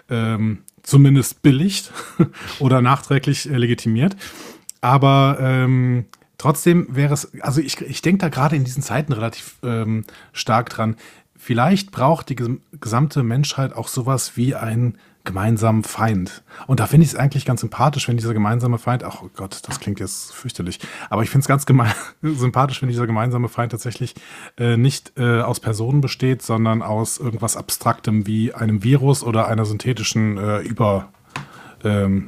ähm, 0.09 0.59
zumindest 0.87 1.41
billigt 1.41 1.91
oder 2.59 2.81
nachträglich 2.81 3.49
äh, 3.49 3.57
legitimiert. 3.57 4.15
Aber 4.79 5.37
ähm, 5.41 6.05
trotzdem 6.37 6.87
wäre 6.89 7.13
es, 7.13 7.33
also 7.41 7.59
ich, 7.59 7.81
ich 7.81 8.01
denke 8.01 8.19
da 8.19 8.29
gerade 8.29 8.55
in 8.55 8.63
diesen 8.63 8.81
Zeiten 8.81 9.11
relativ 9.11 9.55
ähm, 9.63 10.05
stark 10.31 10.69
dran. 10.69 10.95
Vielleicht 11.35 11.91
braucht 11.91 12.29
die 12.29 12.37
ges- 12.37 12.59
gesamte 12.79 13.23
Menschheit 13.23 13.73
auch 13.73 13.89
sowas 13.89 14.37
wie 14.37 14.55
einen 14.55 14.97
gemeinsamen 15.27 15.83
Feind. 15.83 16.43
Und 16.65 16.79
da 16.79 16.87
finde 16.87 17.05
ich 17.05 17.11
es 17.11 17.15
eigentlich 17.15 17.45
ganz 17.45 17.61
sympathisch, 17.61 18.07
wenn 18.07 18.17
dieser 18.17 18.33
gemeinsame 18.33 18.79
Feind, 18.79 19.03
ach 19.03 19.21
oh 19.21 19.29
Gott, 19.35 19.59
das 19.67 19.79
klingt 19.79 19.99
jetzt 19.99 20.33
fürchterlich, 20.33 20.79
aber 21.11 21.21
ich 21.21 21.29
finde 21.29 21.41
es 21.41 21.47
ganz 21.47 21.65
sympathisch, 22.23 22.81
wenn 22.81 22.89
dieser 22.89 23.05
gemeinsame 23.05 23.49
Feind 23.49 23.71
tatsächlich 23.71 24.15
äh, 24.57 24.77
nicht 24.77 25.13
äh, 25.17 25.41
aus 25.41 25.59
Personen 25.59 26.01
besteht, 26.01 26.41
sondern 26.41 26.81
aus 26.81 27.19
irgendwas 27.19 27.55
Abstraktem 27.55 28.25
wie 28.25 28.53
einem 28.53 28.83
Virus 28.83 29.21
oder 29.21 29.47
einer 29.47 29.65
synthetischen 29.65 30.37
äh, 30.37 30.59
Über 30.61 31.09
ähm. 31.83 32.27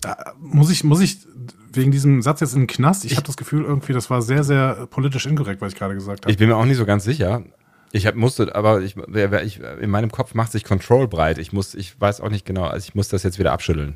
Da 0.00 0.34
muss 0.40 0.70
ich, 0.70 0.84
muss 0.84 1.00
ich 1.00 1.18
wegen 1.72 1.90
diesem 1.90 2.22
Satz 2.22 2.40
jetzt 2.40 2.54
in 2.54 2.62
den 2.62 2.66
Knast? 2.66 3.04
Ich 3.04 3.16
habe 3.16 3.26
das 3.26 3.36
Gefühl, 3.36 3.64
irgendwie, 3.64 3.92
das 3.92 4.10
war 4.10 4.20
sehr, 4.20 4.44
sehr 4.44 4.86
politisch 4.90 5.26
inkorrekt, 5.26 5.60
was 5.60 5.72
ich 5.72 5.78
gerade 5.78 5.94
gesagt 5.94 6.24
habe. 6.24 6.30
Ich 6.30 6.38
bin 6.38 6.48
mir 6.48 6.56
auch 6.56 6.64
nicht 6.64 6.76
so 6.76 6.84
ganz 6.84 7.04
sicher. 7.04 7.44
Ich 7.94 8.06
hab, 8.06 8.14
musste, 8.14 8.54
aber 8.54 8.80
ich, 8.80 8.96
ich, 8.96 9.60
in 9.60 9.90
meinem 9.90 10.10
Kopf 10.10 10.32
macht 10.34 10.50
sich 10.50 10.64
Control 10.64 11.06
breit. 11.06 11.36
Ich 11.36 11.52
muss, 11.52 11.74
ich 11.74 12.00
weiß 12.00 12.22
auch 12.22 12.30
nicht 12.30 12.46
genau, 12.46 12.64
also 12.64 12.86
ich 12.88 12.94
muss 12.94 13.08
das 13.08 13.22
jetzt 13.22 13.38
wieder 13.38 13.52
abschütteln. 13.52 13.94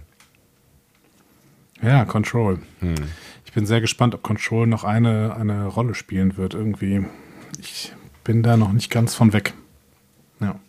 Ja, 1.82 2.04
Control. 2.04 2.58
Ich 3.44 3.52
bin 3.52 3.66
sehr 3.66 3.80
gespannt, 3.80 4.14
ob 4.14 4.22
Control 4.22 4.66
noch 4.66 4.84
eine, 4.84 5.34
eine 5.34 5.66
Rolle 5.66 5.94
spielen 5.94 6.36
wird. 6.36 6.54
Irgendwie. 6.54 7.06
Ich 7.58 7.92
bin 8.22 8.42
da 8.42 8.56
noch 8.56 8.72
nicht 8.72 8.90
ganz 8.90 9.14
von 9.14 9.32
weg. 9.32 9.54
Ja. 10.40 10.60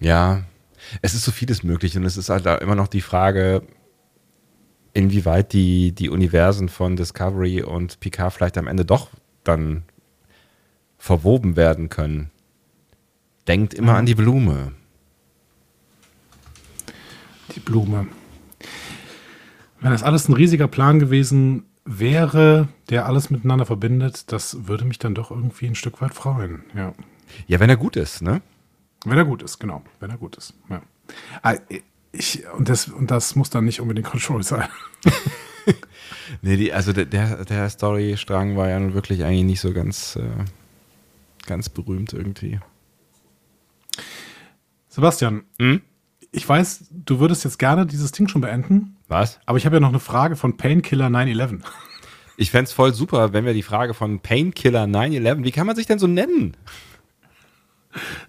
Ja, 0.00 0.42
es 1.00 1.14
ist 1.14 1.24
so 1.24 1.32
vieles 1.32 1.62
möglich 1.62 1.96
und 1.96 2.04
es 2.04 2.16
ist 2.18 2.28
halt 2.28 2.44
da 2.44 2.56
immer 2.56 2.74
noch 2.74 2.88
die 2.88 3.00
Frage, 3.00 3.62
inwieweit 4.92 5.52
die, 5.52 5.92
die 5.92 6.10
Universen 6.10 6.68
von 6.68 6.96
Discovery 6.96 7.62
und 7.62 8.00
Picard 8.00 8.32
vielleicht 8.32 8.58
am 8.58 8.66
Ende 8.66 8.84
doch 8.84 9.10
dann 9.44 9.84
verwoben 11.04 11.54
werden 11.54 11.90
können. 11.90 12.30
Denkt 13.46 13.74
immer 13.74 13.96
an 13.96 14.06
die 14.06 14.14
Blume. 14.14 14.72
Die 17.54 17.60
Blume. 17.60 18.06
Wenn 19.82 19.90
das 19.90 20.02
alles 20.02 20.30
ein 20.30 20.32
riesiger 20.32 20.66
Plan 20.66 20.98
gewesen 20.98 21.66
wäre, 21.84 22.68
der 22.88 23.04
alles 23.04 23.28
miteinander 23.28 23.66
verbindet, 23.66 24.32
das 24.32 24.66
würde 24.66 24.86
mich 24.86 24.98
dann 24.98 25.14
doch 25.14 25.30
irgendwie 25.30 25.66
ein 25.66 25.74
Stück 25.74 26.00
weit 26.00 26.14
freuen. 26.14 26.64
Ja. 26.74 26.94
Ja, 27.48 27.60
wenn 27.60 27.68
er 27.68 27.76
gut 27.76 27.96
ist, 27.96 28.22
ne? 28.22 28.40
Wenn 29.04 29.18
er 29.18 29.26
gut 29.26 29.42
ist, 29.42 29.58
genau. 29.58 29.82
Wenn 30.00 30.08
er 30.08 30.16
gut 30.16 30.36
ist. 30.36 30.54
Ja. 30.70 30.80
Ah, 31.42 31.56
Ich, 32.12 32.44
und, 32.56 32.70
das, 32.70 32.88
und 32.88 33.10
das 33.10 33.36
muss 33.36 33.50
dann 33.50 33.66
nicht 33.66 33.82
unbedingt 33.82 34.06
Control 34.06 34.42
sein. 34.42 34.68
Nee, 36.40 36.56
die, 36.56 36.72
also 36.72 36.92
der, 36.92 37.04
der, 37.04 37.44
der 37.44 37.68
Storystrang 37.68 38.56
war 38.56 38.68
ja 38.68 38.78
nun 38.80 38.94
wirklich 38.94 39.24
eigentlich 39.24 39.44
nicht 39.44 39.60
so 39.60 39.72
ganz, 39.72 40.16
äh, 40.16 40.22
ganz 41.46 41.68
berühmt 41.68 42.12
irgendwie. 42.12 42.60
Sebastian, 44.88 45.42
Hm? 45.58 45.82
ich 46.30 46.48
weiß, 46.48 46.86
du 46.90 47.20
würdest 47.20 47.44
jetzt 47.44 47.58
gerne 47.58 47.86
dieses 47.86 48.12
Ding 48.12 48.28
schon 48.28 48.40
beenden, 48.40 48.96
Was? 49.08 49.40
aber 49.46 49.58
ich 49.58 49.66
habe 49.66 49.76
ja 49.76 49.80
noch 49.80 49.88
eine 49.88 50.00
Frage 50.00 50.36
von 50.36 50.56
Painkiller 50.56 51.10
911. 51.10 51.62
Ich 52.36 52.50
fänd's 52.50 52.72
voll 52.72 52.92
super, 52.92 53.32
wenn 53.32 53.44
wir 53.44 53.54
die 53.54 53.62
Frage 53.62 53.94
von 53.94 54.18
Painkiller 54.18 54.88
911, 54.88 55.44
wie 55.44 55.52
kann 55.52 55.68
man 55.68 55.76
sich 55.76 55.86
denn 55.86 56.00
so 56.00 56.08
nennen? 56.08 56.56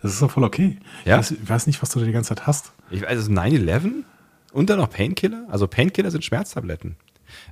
Das 0.04 0.14
ist 0.14 0.22
doch 0.22 0.30
voll 0.30 0.44
okay. 0.44 0.78
Ja? 1.06 1.16
Ich, 1.16 1.20
weiß, 1.20 1.32
ich 1.32 1.50
weiß 1.50 1.66
nicht, 1.66 1.82
was 1.82 1.90
du 1.90 1.98
da 2.00 2.06
die 2.06 2.12
ganze 2.12 2.30
Zeit 2.36 2.46
hast. 2.46 2.74
Ich 2.92 3.02
weiß, 3.02 3.10
also 3.10 3.32
9-11 3.32 4.04
und 4.54 4.70
dann 4.70 4.78
noch 4.78 4.92
Painkiller? 4.92 5.48
Also 5.50 5.68
Painkiller 5.68 6.12
sind 6.12 6.24
Schmerztabletten. 6.24 6.98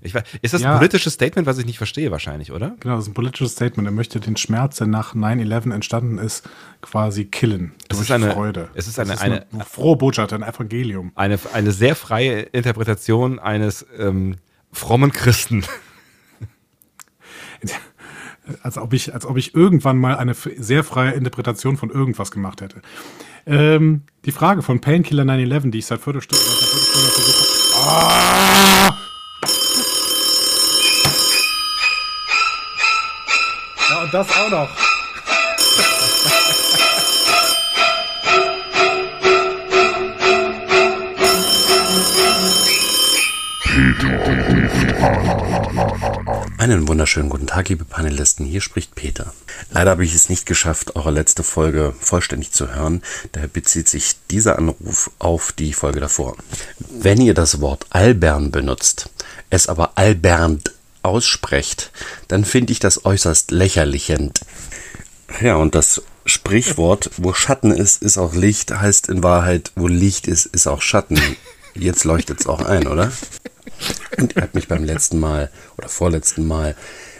Ich 0.01 0.13
weiß, 0.13 0.23
ist 0.41 0.53
das 0.53 0.61
Ja. 0.61 0.71
ein 0.73 0.77
politisches 0.77 1.13
Statement, 1.13 1.47
was 1.47 1.57
ich 1.57 1.65
nicht 1.65 1.77
verstehe 1.77 2.11
wahrscheinlich, 2.11 2.51
oder? 2.51 2.75
Genau, 2.79 2.95
das 2.95 3.05
ist 3.05 3.11
ein 3.11 3.13
politisches 3.13 3.53
Statement. 3.53 3.87
Er 3.87 3.91
möchte 3.91 4.19
den 4.19 4.37
Schmerz, 4.37 4.77
der 4.77 4.87
nach 4.87 5.13
9-11 5.15 5.71
entstanden 5.73 6.17
ist, 6.17 6.47
quasi 6.81 7.25
killen. 7.25 7.73
Durch 7.89 8.01
ist 8.01 8.11
eine- 8.11 8.31
Freude. 8.31 8.69
es 8.73 8.87
ist 8.87 8.97
Das 8.97 9.09
eine- 9.09 9.19
eine- 9.21 9.45
eine 9.51 9.65
frohe 9.65 9.95
Botschaft, 9.97 10.33
ein 10.33 10.43
Evangelium. 10.43 11.11
Eine, 11.15 11.39
eine 11.53 11.71
sehr 11.71 11.95
freie 11.95 12.41
Interpretation 12.41 13.39
eines 13.39 13.85
ähm, 13.97 14.35
frommen 14.71 15.11
Christen. 15.11 15.63
Als 18.61 18.77
ob 18.77 18.91
ich, 18.91 19.13
als 19.13 19.25
ob 19.25 19.37
ich 19.37 19.55
irgendwann 19.55 19.97
mal 19.97 20.17
eine 20.17 20.33
sehr 20.33 20.83
freie 20.83 21.11
Interpretation 21.11 21.77
von 21.77 21.89
irgendwas 21.89 22.29
gemacht 22.29 22.59
hätte. 22.59 22.81
Ähm, 23.45 24.01
die 24.25 24.33
Frage 24.33 24.61
von 24.61 24.81
Painkiller 24.81 25.23
911, 25.23 25.71
die 25.71 25.77
ich 25.77 25.85
seit 25.85 26.01
Viertelstunde, 26.01 26.43
seit 26.43 26.57
Viertelstunde 26.57 27.09
versuche. 27.09 27.87
Ah! 27.87 28.92
Das 34.13 34.29
auch 34.29 34.49
noch. 34.49 34.69
Einen 46.57 46.87
wunderschönen 46.87 47.29
guten 47.29 47.47
Tag, 47.47 47.69
liebe 47.69 47.85
Panelisten. 47.85 48.45
Hier 48.45 48.61
spricht 48.61 48.95
Peter. 48.95 49.33
Leider 49.71 49.91
habe 49.91 50.05
ich 50.05 50.13
es 50.13 50.29
nicht 50.29 50.45
geschafft, 50.45 50.95
eure 50.95 51.11
letzte 51.11 51.43
Folge 51.43 51.93
vollständig 51.99 52.51
zu 52.51 52.73
hören. 52.73 53.01
Daher 53.31 53.47
bezieht 53.47 53.89
sich 53.89 54.15
dieser 54.29 54.59
Anruf 54.59 55.09
auf 55.17 55.51
die 55.51 55.73
Folge 55.73 55.99
davor. 55.99 56.37
Wenn 56.77 57.19
ihr 57.19 57.33
das 57.33 57.61
Wort 57.61 57.87
Albern 57.89 58.51
benutzt, 58.51 59.09
es 59.49 59.67
aber 59.67 59.93
Albernd 59.95 60.71
aussprecht, 61.03 61.91
dann 62.27 62.45
finde 62.45 62.73
ich 62.73 62.79
das 62.79 63.05
äußerst 63.05 63.51
lächerlichend. 63.51 64.41
Ja, 65.41 65.55
und 65.55 65.75
das 65.75 66.01
Sprichwort, 66.25 67.11
wo 67.17 67.33
Schatten 67.33 67.71
ist, 67.71 68.01
ist 68.01 68.17
auch 68.17 68.33
Licht, 68.33 68.71
heißt 68.71 69.09
in 69.09 69.23
Wahrheit, 69.23 69.71
wo 69.75 69.87
Licht 69.87 70.27
ist, 70.27 70.45
ist 70.45 70.67
auch 70.67 70.81
Schatten. 70.81 71.19
Jetzt 71.75 72.03
leuchtet 72.03 72.39
es 72.41 72.47
auch 72.47 72.61
ein, 72.61 72.87
oder? 72.87 73.11
Und 74.17 74.35
ihr 74.35 74.41
habt 74.41 74.55
mich 74.55 74.67
beim 74.67 74.83
letzten 74.83 75.19
Mal 75.19 75.51
oder 75.77 75.89
vorletzten 75.89 76.47
Mal 76.47 76.75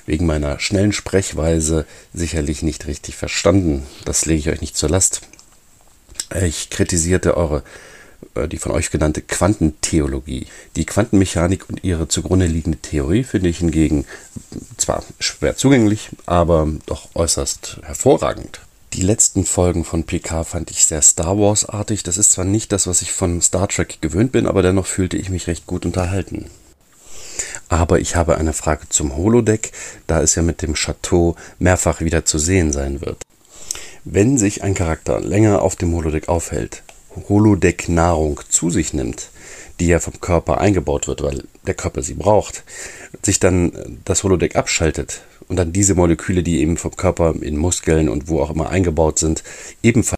wegen 0.06 0.26
meiner 0.26 0.60
schnellen 0.60 0.93
Sprechweise 0.93 1.86
sicherlich 2.13 2.62
nicht 2.62 2.88
richtig 2.88 3.15
verstanden. 3.15 3.86
Das 4.06 4.26
lege 4.26 4.39
ich 4.39 4.50
euch 4.50 4.62
nicht 4.62 4.78
zur 4.78 4.89
Last. 4.89 5.22
Ich 6.41 6.69
kritisierte 6.69 7.38
eure, 7.38 7.63
die 8.50 8.58
von 8.58 8.72
euch 8.72 8.92
genannte 8.92 9.22
Quantentheologie. 9.22 10.48
Die 10.76 10.86
Quantenmechanik 10.86 11.70
und 11.70 11.84
ihre 11.84 12.08
zugrunde 12.08 12.46
liegende 12.46 12.78
Theorie 12.78 13.24
finde 13.24 13.50
ich 13.50 13.60
hingegen 13.60 14.06
zwar 14.78 15.04
schwer 15.20 15.56
zugänglich, 15.56 16.10
aber 16.26 16.68
doch 16.86 17.10
äußerst 17.16 17.80
hervorragend. 17.84 18.62
Die 18.94 19.02
letzten 19.02 19.44
Folgen 19.44 19.86
von 19.86 20.04
PK 20.04 20.44
fand 20.44 20.70
ich 20.70 20.86
sehr 20.86 21.02
Star 21.02 21.40
Wars-artig. 21.40 22.04
Das 22.04 22.18
ist 22.18 22.32
zwar 22.32 22.46
nicht 22.46 22.72
das, 22.72 22.86
was 22.86 23.02
ich 23.02 23.12
von 23.12 23.42
Star 23.42 23.68
Trek 23.68 23.98
gewöhnt 24.02 24.32
bin, 24.32 24.46
aber 24.46 24.62
dennoch 24.62 24.86
fühlte 24.86 25.18
ich 25.18 25.30
mich 25.30 25.48
recht 25.48 25.66
gut 25.66 25.86
unterhalten. 25.86 26.46
Aber 27.70 28.00
ich 28.00 28.16
habe 28.16 28.38
eine 28.38 28.54
Frage 28.54 28.88
zum 28.90 29.16
Holodeck, 29.16 29.72
da 30.06 30.22
es 30.22 30.36
ja 30.36 30.44
mit 30.44 30.62
dem 30.62 30.76
Chateau 30.76 31.36
mehrfach 31.58 32.02
wieder 32.02 32.26
zu 32.26 32.38
sehen 32.38 32.72
sein 32.72 33.02
wird. 33.02 33.18
Wenn 34.04 34.38
sich 34.38 34.64
ein 34.64 34.76
Charakter 34.76 35.20
länger 35.20 35.64
auf 35.64 35.76
dem 35.76 35.94
Holodeck 35.94 36.30
aufhält, 36.30 36.84
Holodeck-Nahrung 37.15 38.41
zu 38.49 38.69
sich 38.69 38.93
nimmt, 38.93 39.30
die 39.80 39.88
ja 39.88 39.99
vom 39.99 40.19
Körper 40.19 40.60
eingebaut 40.60 41.08
wird, 41.08 41.21
weil 41.23 41.43
der 41.67 41.73
Körper 41.73 42.02
sie 42.02 42.13
braucht, 42.15 42.63
sich 43.23 43.39
dann 43.39 43.99
das 44.06 44.23
Holodeck 44.23 44.56
abschaltet 44.56 45.21
und 45.47 45.56
dann 45.58 45.73
diese 45.73 45.95
Moleküle, 45.95 46.43
die 46.43 46.62
eben 46.62 46.78
vom 46.78 46.95
Körper 46.95 47.34
in 47.41 47.58
Muskeln 47.58 48.10
und 48.10 48.28
wo 48.28 48.41
auch 48.41 48.49
immer 48.49 48.69
eingebaut 48.69 49.19
sind, 49.19 49.43
ebenfalls 49.82 50.17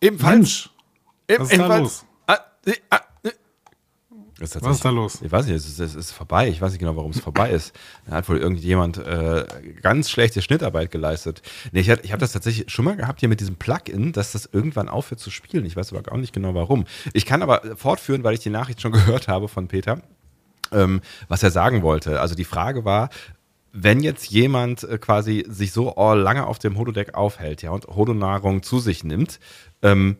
Ebenfalls. 0.00 0.36
Mensch, 0.36 0.70
Eben- 1.28 1.42
was 1.44 1.50
ist 1.50 1.58
da 1.58 1.64
ebenfalls- 1.64 1.82
los? 1.82 2.04
Ah, 2.26 2.38
äh, 2.66 2.72
ah, 2.90 2.96
äh. 2.96 3.00
Ist 4.40 4.62
Was 4.62 4.76
ist 4.76 4.84
da 4.84 4.90
los? 4.90 5.20
Ich 5.22 5.30
weiß 5.30 5.46
nicht, 5.46 5.54
es 5.54 5.66
ist, 5.66 5.78
es 5.78 5.94
ist 5.94 6.10
vorbei. 6.10 6.48
Ich 6.48 6.60
weiß 6.60 6.72
nicht 6.72 6.80
genau, 6.80 6.96
warum 6.96 7.12
es 7.12 7.20
vorbei 7.20 7.50
ist. 7.50 7.72
Da 8.06 8.16
hat 8.16 8.28
wohl 8.28 8.38
irgendjemand 8.38 8.98
äh, 8.98 9.44
ganz 9.80 10.10
schlechte 10.10 10.42
Schnittarbeit 10.42 10.90
geleistet. 10.90 11.40
Nee, 11.72 11.80
ich, 11.80 11.90
hab- 11.90 12.04
ich 12.04 12.10
habe 12.12 12.20
das 12.20 12.32
tatsächlich 12.32 12.70
schon 12.72 12.84
mal 12.84 12.96
gehabt 12.96 13.20
hier 13.20 13.28
mit 13.28 13.40
diesem 13.40 13.56
Plugin, 13.56 14.12
dass 14.12 14.32
das 14.32 14.48
irgendwann 14.52 14.88
aufhört 14.88 15.20
zu 15.20 15.30
spielen. 15.30 15.64
Ich 15.64 15.76
weiß 15.76 15.92
aber 15.92 16.10
auch 16.12 16.16
nicht 16.16 16.32
genau 16.32 16.54
warum. 16.54 16.84
Ich 17.12 17.26
kann 17.26 17.42
aber 17.42 17.62
fortführen, 17.76 18.24
weil 18.24 18.34
ich 18.34 18.40
die 18.40 18.50
Nachricht 18.50 18.80
schon 18.80 18.92
gehört 18.92 19.28
habe 19.28 19.46
von 19.48 19.68
Peter, 19.68 20.00
ähm, 20.72 21.00
was 21.28 21.42
er 21.42 21.50
sagen 21.52 21.82
wollte. 21.82 22.20
Also 22.20 22.34
die 22.34 22.44
Frage 22.44 22.84
war, 22.84 23.10
wenn 23.72 24.02
jetzt 24.02 24.26
jemand 24.30 24.82
äh, 24.84 24.98
quasi 24.98 25.44
sich 25.48 25.72
so 25.72 25.94
lange 26.14 26.46
auf 26.46 26.58
dem 26.58 26.76
Holodeck 26.76 27.14
aufhält, 27.14 27.62
ja, 27.62 27.70
und 27.70 27.86
Holonahrung 27.86 28.62
zu 28.62 28.78
sich 28.80 29.04
nimmt, 29.04 29.38
ähm, 29.82 30.16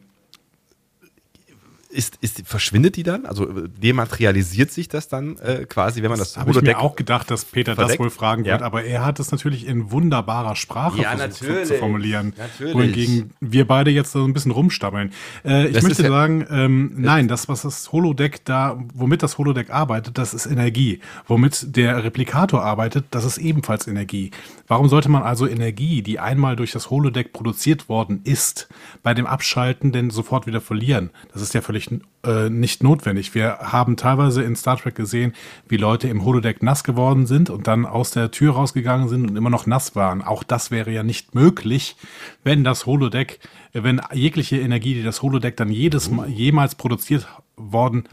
ist, 1.95 2.19
ist, 2.21 2.43
verschwindet 2.47 2.97
die 2.97 3.03
dann? 3.05 3.25
Also 3.25 3.49
äh, 3.49 3.69
dematerialisiert 3.69 4.71
sich 4.71 4.89
das 4.89 5.09
dann 5.09 5.39
äh, 5.39 5.65
quasi, 5.65 6.03
wenn 6.03 6.11
man 6.11 6.19
das, 6.19 6.35
das 6.35 6.41
habe 6.41 6.51
ich 6.51 6.61
mir 6.61 6.79
auch 6.79 6.97
gedacht, 6.97 7.31
dass 7.31 7.45
Peter 7.45 7.75
verdeckt? 7.75 7.99
das 7.99 8.05
wohl 8.05 8.11
fragen 8.11 8.45
ja. 8.45 8.53
wird, 8.53 8.63
aber 8.63 8.85
er 8.85 9.05
hat 9.05 9.21
es 9.21 9.31
natürlich 9.31 9.67
in 9.67 9.91
wunderbarer 9.91 10.57
Sprache 10.57 11.01
ja, 11.01 11.17
versucht 11.17 11.67
zu 11.67 11.75
formulieren. 11.75 12.35
Natürlich. 12.37 12.75
Wohingegen 12.75 13.31
wir 13.41 13.67
beide 13.67 13.91
jetzt 13.91 14.13
so 14.13 14.25
ein 14.25 14.33
bisschen 14.33 14.51
rumstammeln. 14.51 15.13
Äh, 15.45 15.69
ich 15.69 15.75
das 15.75 15.83
möchte 15.85 16.07
sagen, 16.07 16.47
ähm, 16.51 16.93
nein, 16.97 17.29
das, 17.29 17.49
was 17.49 17.63
das 17.63 17.93
Holodeck 17.93 18.45
da, 18.45 18.79
womit 18.93 19.23
das 19.23 19.39
Holodeck 19.39 19.71
arbeitet, 19.71 20.19
das 20.19 20.35
ist 20.35 20.47
Energie. 20.47 21.01
Womit 21.27 21.77
der 21.77 22.03
Replikator 22.03 22.63
arbeitet, 22.63 23.07
das 23.13 23.25
ist 23.25 23.39
ebenfalls 23.39 23.87
Energie. 23.87 24.33
Warum 24.67 24.89
sollte 24.89 25.09
man 25.09 25.23
also 25.23 25.47
Energie, 25.47 26.03
die 26.03 26.19
einmal 26.19 26.57
durch 26.57 26.73
das 26.73 26.91
Holodeck 26.91 27.33
produziert 27.33 27.89
worden 27.89 28.21
ist, 28.25 28.69
bei 29.03 29.15
dem 29.15 29.27
Abschalten 29.27 29.93
denn 29.93 30.11
sofort 30.11 30.47
wieder 30.47 30.61
verlieren? 30.61 31.11
Das 31.33 31.43
ist 31.43 31.55
ja 31.55 31.61
völlig 31.61 31.84
äh, 32.25 32.49
nicht 32.49 32.83
notwendig. 32.83 33.35
Wir 33.35 33.59
haben 33.61 33.97
teilweise 33.97 34.43
in 34.43 34.57
Star 34.57 34.79
Trek 34.79 34.95
gesehen, 34.95 35.35
wie 35.69 35.77
Leute 35.77 36.09
im 36.09 36.25
Holodeck 36.25 36.63
nass 36.63 36.85
geworden 36.85 37.27
sind 37.27 37.51
und 37.51 37.67
dann 37.67 37.87
aus 37.87 38.11
der 38.11 38.31
Tür 38.31 38.55
rausgegangen 38.55 39.09
sind 39.09 39.31
und 39.31 39.37
immer 39.37 39.51
noch 39.51 39.67
nass 39.67 39.95
waren. 39.97 40.23
Auch 40.23 40.43
das 40.43 40.71
wäre 40.71 40.91
ja 40.91 41.03
nicht 41.03 41.35
möglich, 41.35 41.97
wenn 42.43 42.65
das 42.65 42.87
Holodeck, 42.87 43.41
wenn 43.73 44.01
jegliche 44.13 44.59
Energie, 44.59 44.95
die 44.95 45.03
das 45.03 45.23
Holodeck 45.23 45.57
dann 45.57 45.71
jedes 45.71 46.11
Mal, 46.11 46.29
jemals 46.29 46.75
produziert 46.75 47.27
worden 47.57 48.05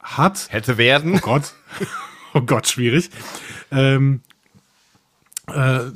hat. 0.00 0.48
Hätte 0.50 0.78
werden. 0.78 1.14
Oh 1.16 1.20
Gott. 1.20 1.54
Oh 2.34 2.40
Gott, 2.40 2.66
schwierig. 2.66 3.10
Ähm, 3.70 4.22
äh, 5.48 5.86
äh, 5.86 5.90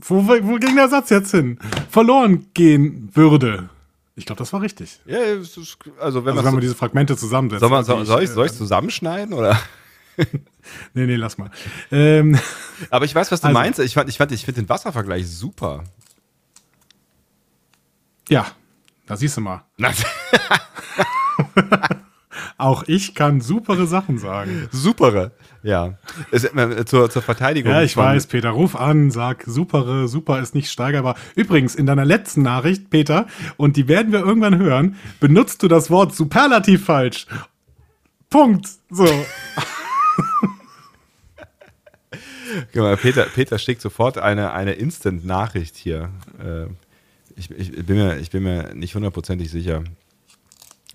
wo, 0.00 0.26
wo 0.26 0.56
ging 0.56 0.76
der 0.76 0.88
Satz 0.88 1.08
jetzt 1.08 1.30
hin? 1.30 1.58
Verloren 1.88 2.48
gehen 2.52 3.08
würde. 3.14 3.70
Ich 4.18 4.26
glaube, 4.26 4.40
das 4.40 4.52
war 4.52 4.60
richtig. 4.60 4.98
Ja, 5.06 5.18
also 5.18 5.62
wenn, 5.86 6.00
also 6.00 6.24
wenn 6.24 6.34
man 6.34 6.60
diese 6.60 6.74
Fragmente 6.74 7.16
zusammensetzt. 7.16 7.60
Soll, 7.60 7.70
man, 7.70 7.84
soll, 7.84 8.04
soll 8.04 8.24
ich 8.24 8.50
es 8.50 8.58
zusammenschneiden 8.58 9.32
oder? 9.32 9.56
nee, 10.92 11.06
nee, 11.06 11.14
lass 11.14 11.38
mal. 11.38 11.52
Ähm, 11.92 12.36
Aber 12.90 13.04
ich 13.04 13.14
weiß, 13.14 13.30
was 13.30 13.40
du 13.40 13.46
also, 13.46 13.56
meinst. 13.56 13.78
Ich 13.78 13.94
fand, 13.94 14.08
ich 14.08 14.18
fand, 14.18 14.32
ich 14.32 14.44
finde 14.44 14.62
den 14.62 14.68
Wasservergleich 14.68 15.28
super. 15.28 15.84
Ja, 18.28 18.48
da 19.06 19.16
siehst 19.16 19.36
du 19.36 19.40
mal. 19.40 19.62
Auch 22.58 22.82
ich 22.88 23.14
kann 23.14 23.40
supere 23.40 23.86
Sachen 23.86 24.18
sagen. 24.18 24.68
Supere, 24.72 25.30
ja. 25.62 25.94
Es, 26.32 26.42
äh, 26.42 26.84
zur, 26.84 27.08
zur 27.08 27.22
Verteidigung. 27.22 27.70
Ja, 27.70 27.82
ich 27.82 27.96
weiß, 27.96 28.26
Peter, 28.26 28.50
ruf 28.50 28.74
an, 28.74 29.12
sag 29.12 29.44
supere, 29.46 30.08
super 30.08 30.40
ist 30.40 30.56
nicht 30.56 30.68
steigerbar. 30.68 31.14
Übrigens, 31.36 31.76
in 31.76 31.86
deiner 31.86 32.04
letzten 32.04 32.42
Nachricht, 32.42 32.90
Peter, 32.90 33.28
und 33.56 33.76
die 33.76 33.86
werden 33.86 34.10
wir 34.10 34.18
irgendwann 34.18 34.58
hören, 34.58 34.96
benutzt 35.20 35.62
du 35.62 35.68
das 35.68 35.88
Wort 35.88 36.16
superlativ 36.16 36.84
falsch. 36.84 37.28
Punkt. 38.28 38.68
So. 38.90 39.06
Peter, 43.00 43.24
Peter 43.34 43.58
schickt 43.58 43.82
sofort 43.82 44.18
eine, 44.18 44.52
eine 44.52 44.72
Instant-Nachricht 44.72 45.76
hier. 45.76 46.10
Äh, 46.42 46.64
ich, 47.36 47.52
ich, 47.52 47.86
bin 47.86 47.96
mir, 47.96 48.18
ich 48.18 48.30
bin 48.30 48.42
mir 48.42 48.74
nicht 48.74 48.96
hundertprozentig 48.96 49.48
sicher. 49.48 49.84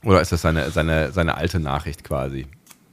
Oder 0.04 0.22
ist 0.22 0.32
das 0.32 0.42
seine, 0.42 0.70
seine, 0.72 1.12
seine 1.12 1.36
alte 1.36 1.60
Nachricht 1.60 2.04
quasi? 2.04 2.48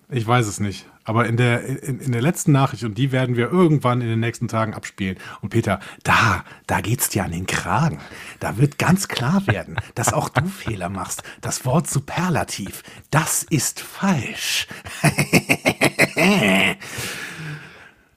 Ich 0.09 0.27
weiß 0.27 0.46
es 0.46 0.61
nicht. 0.61 0.87
Aber 1.05 1.27
in 1.27 1.37
der, 1.37 1.64
in, 1.64 1.99
in, 2.01 2.12
der 2.12 2.20
letzten 2.20 2.53
Nachricht, 2.53 2.85
und 2.85 2.99
die 2.99 3.11
werden 3.11 3.37
wir 3.37 3.51
irgendwann 3.51 4.01
in 4.01 4.09
den 4.09 4.20
nächsten 4.20 4.49
Tagen 4.49 4.75
abspielen. 4.75 5.16
Und 5.40 5.49
Peter, 5.49 5.81
da, 6.03 6.44
da 6.66 6.81
geht's 6.81 7.09
dir 7.09 7.25
an 7.25 7.33
den 7.33 7.46
Kragen. 7.46 7.99
Da 8.38 8.59
wird 8.59 8.79
ganz 8.79 9.09
klar 9.09 9.46
werden, 9.46 9.77
dass 9.94 10.12
auch 10.12 10.29
du 10.29 10.46
Fehler 10.46 10.88
machst. 10.88 11.23
Das 11.40 11.64
Wort 11.64 11.88
Superlativ, 11.88 12.83
das 13.11 13.44
ist 13.44 13.81
falsch. 13.81 14.68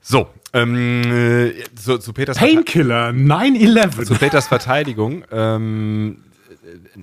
so, 0.01 0.27
ähm, 0.53 1.01
äh, 1.03 1.63
zu, 1.75 1.97
zu 1.99 2.13
Peters 2.13 2.37
Painkiller 2.37 3.09
9-11. 3.09 4.05
Zu 4.05 4.15
Peters 4.15 4.47
Verteidigung. 4.47 5.23
Ähm, 5.31 6.17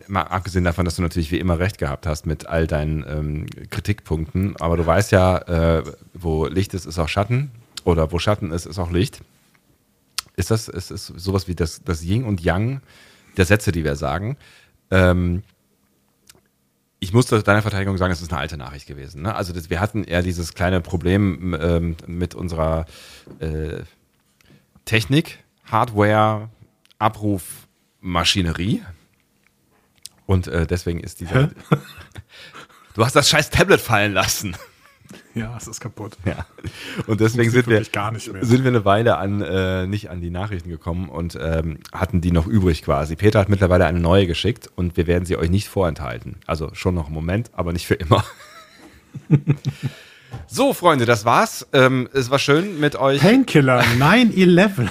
mal 0.06 0.22
abgesehen 0.22 0.64
davon, 0.64 0.85
dass 0.85 0.96
du 0.96 1.02
natürlich 1.02 1.30
wie 1.30 1.38
immer 1.38 1.59
recht 1.59 1.78
gehabt 1.78 2.06
hast 2.06 2.26
mit 2.26 2.46
all 2.46 2.66
deinen 2.66 3.04
ähm, 3.09 3.46
Kritikpunkten, 3.70 4.56
aber 4.56 4.76
du 4.76 4.87
weißt 4.87 5.12
ja, 5.12 5.38
äh, 5.78 5.85
wo 6.14 6.46
Licht 6.46 6.74
ist, 6.74 6.87
ist 6.87 6.98
auch 6.98 7.09
Schatten 7.09 7.50
oder 7.85 8.12
wo 8.12 8.18
Schatten 8.18 8.52
ist, 8.52 8.66
ist 8.66 8.78
auch 8.78 8.90
Licht. 8.90 9.20
Ist 10.37 10.50
das 10.50 10.68
ist, 10.68 10.90
ist 10.90 11.06
sowas 11.06 11.48
wie 11.48 11.54
das, 11.54 11.83
das 11.85 12.02
Yin 12.02 12.24
und 12.24 12.40
Yang 12.40 12.80
der 13.37 13.44
Sätze, 13.44 13.72
die 13.72 13.85
wir 13.85 13.96
sagen? 13.96 14.37
Ähm, 14.90 15.42
ich 17.00 17.12
muss 17.14 17.26
deiner 17.26 17.62
Verteidigung 17.62 17.96
sagen, 17.96 18.12
es 18.12 18.20
ist 18.20 18.30
eine 18.30 18.40
alte 18.40 18.59
Nachricht 18.59 18.87
gewesen. 18.87 19.22
Ne? 19.22 19.35
Also 19.35 19.52
das, 19.54 19.70
wir 19.70 19.80
hatten 19.80 20.04
eher 20.04 20.22
dieses 20.22 20.54
kleine 20.54 20.83
Problem 20.83 21.56
ähm, 21.59 21.96
mit 22.06 22.35
unserer 22.35 22.85
äh, 23.38 23.83
Technik, 24.85 25.38
Hardware, 25.64 26.50
Abrufmaschinerie. 26.98 28.83
Und 30.31 30.47
äh, 30.47 30.64
deswegen 30.64 31.01
ist 31.01 31.19
dieser. 31.19 31.51
du 32.95 33.05
hast 33.05 33.16
das 33.16 33.29
scheiß 33.29 33.51
Tablet 33.51 33.81
fallen 33.81 34.12
lassen. 34.12 34.57
Ja, 35.35 35.57
es 35.57 35.66
ist 35.66 35.81
kaputt. 35.81 36.16
Ja. 36.25 36.47
Und 37.09 37.21
deswegen 37.21 37.51
sind 37.51 37.66
wir, 37.66 37.83
gar 37.87 38.12
nicht 38.12 38.33
mehr. 38.33 38.45
sind 38.45 38.62
wir 38.62 38.69
eine 38.69 38.85
Weile 38.85 39.16
an, 39.19 39.43
äh, 39.43 39.88
nicht 39.88 40.09
an 40.09 40.21
die 40.21 40.31
Nachrichten 40.31 40.69
gekommen 40.69 41.09
und 41.09 41.37
ähm, 41.40 41.79
hatten 41.93 42.21
die 42.21 42.31
noch 42.31 42.47
übrig 42.47 42.85
quasi. 42.85 43.16
Peter 43.16 43.40
hat 43.40 43.49
mittlerweile 43.49 43.87
eine 43.87 43.99
neue 43.99 44.29
geschickt 44.29 44.71
und 44.77 44.97
wir 44.97 45.09
werden 45.09 45.25
sie 45.25 45.37
euch 45.37 45.51
nicht 45.51 45.66
vorenthalten. 45.66 46.37
Also 46.47 46.71
schon 46.75 46.95
noch 46.95 47.07
einen 47.07 47.14
Moment, 47.14 47.51
aber 47.53 47.73
nicht 47.73 47.88
für 47.88 47.95
immer. 47.95 48.25
so, 50.47 50.75
Freunde, 50.75 51.07
das 51.07 51.25
war's. 51.25 51.66
Ähm, 51.73 52.09
es 52.12 52.31
war 52.31 52.38
schön 52.38 52.79
mit 52.79 52.95
euch. 52.95 53.21
Painkiller 53.21 53.83
9-11. 53.99 54.90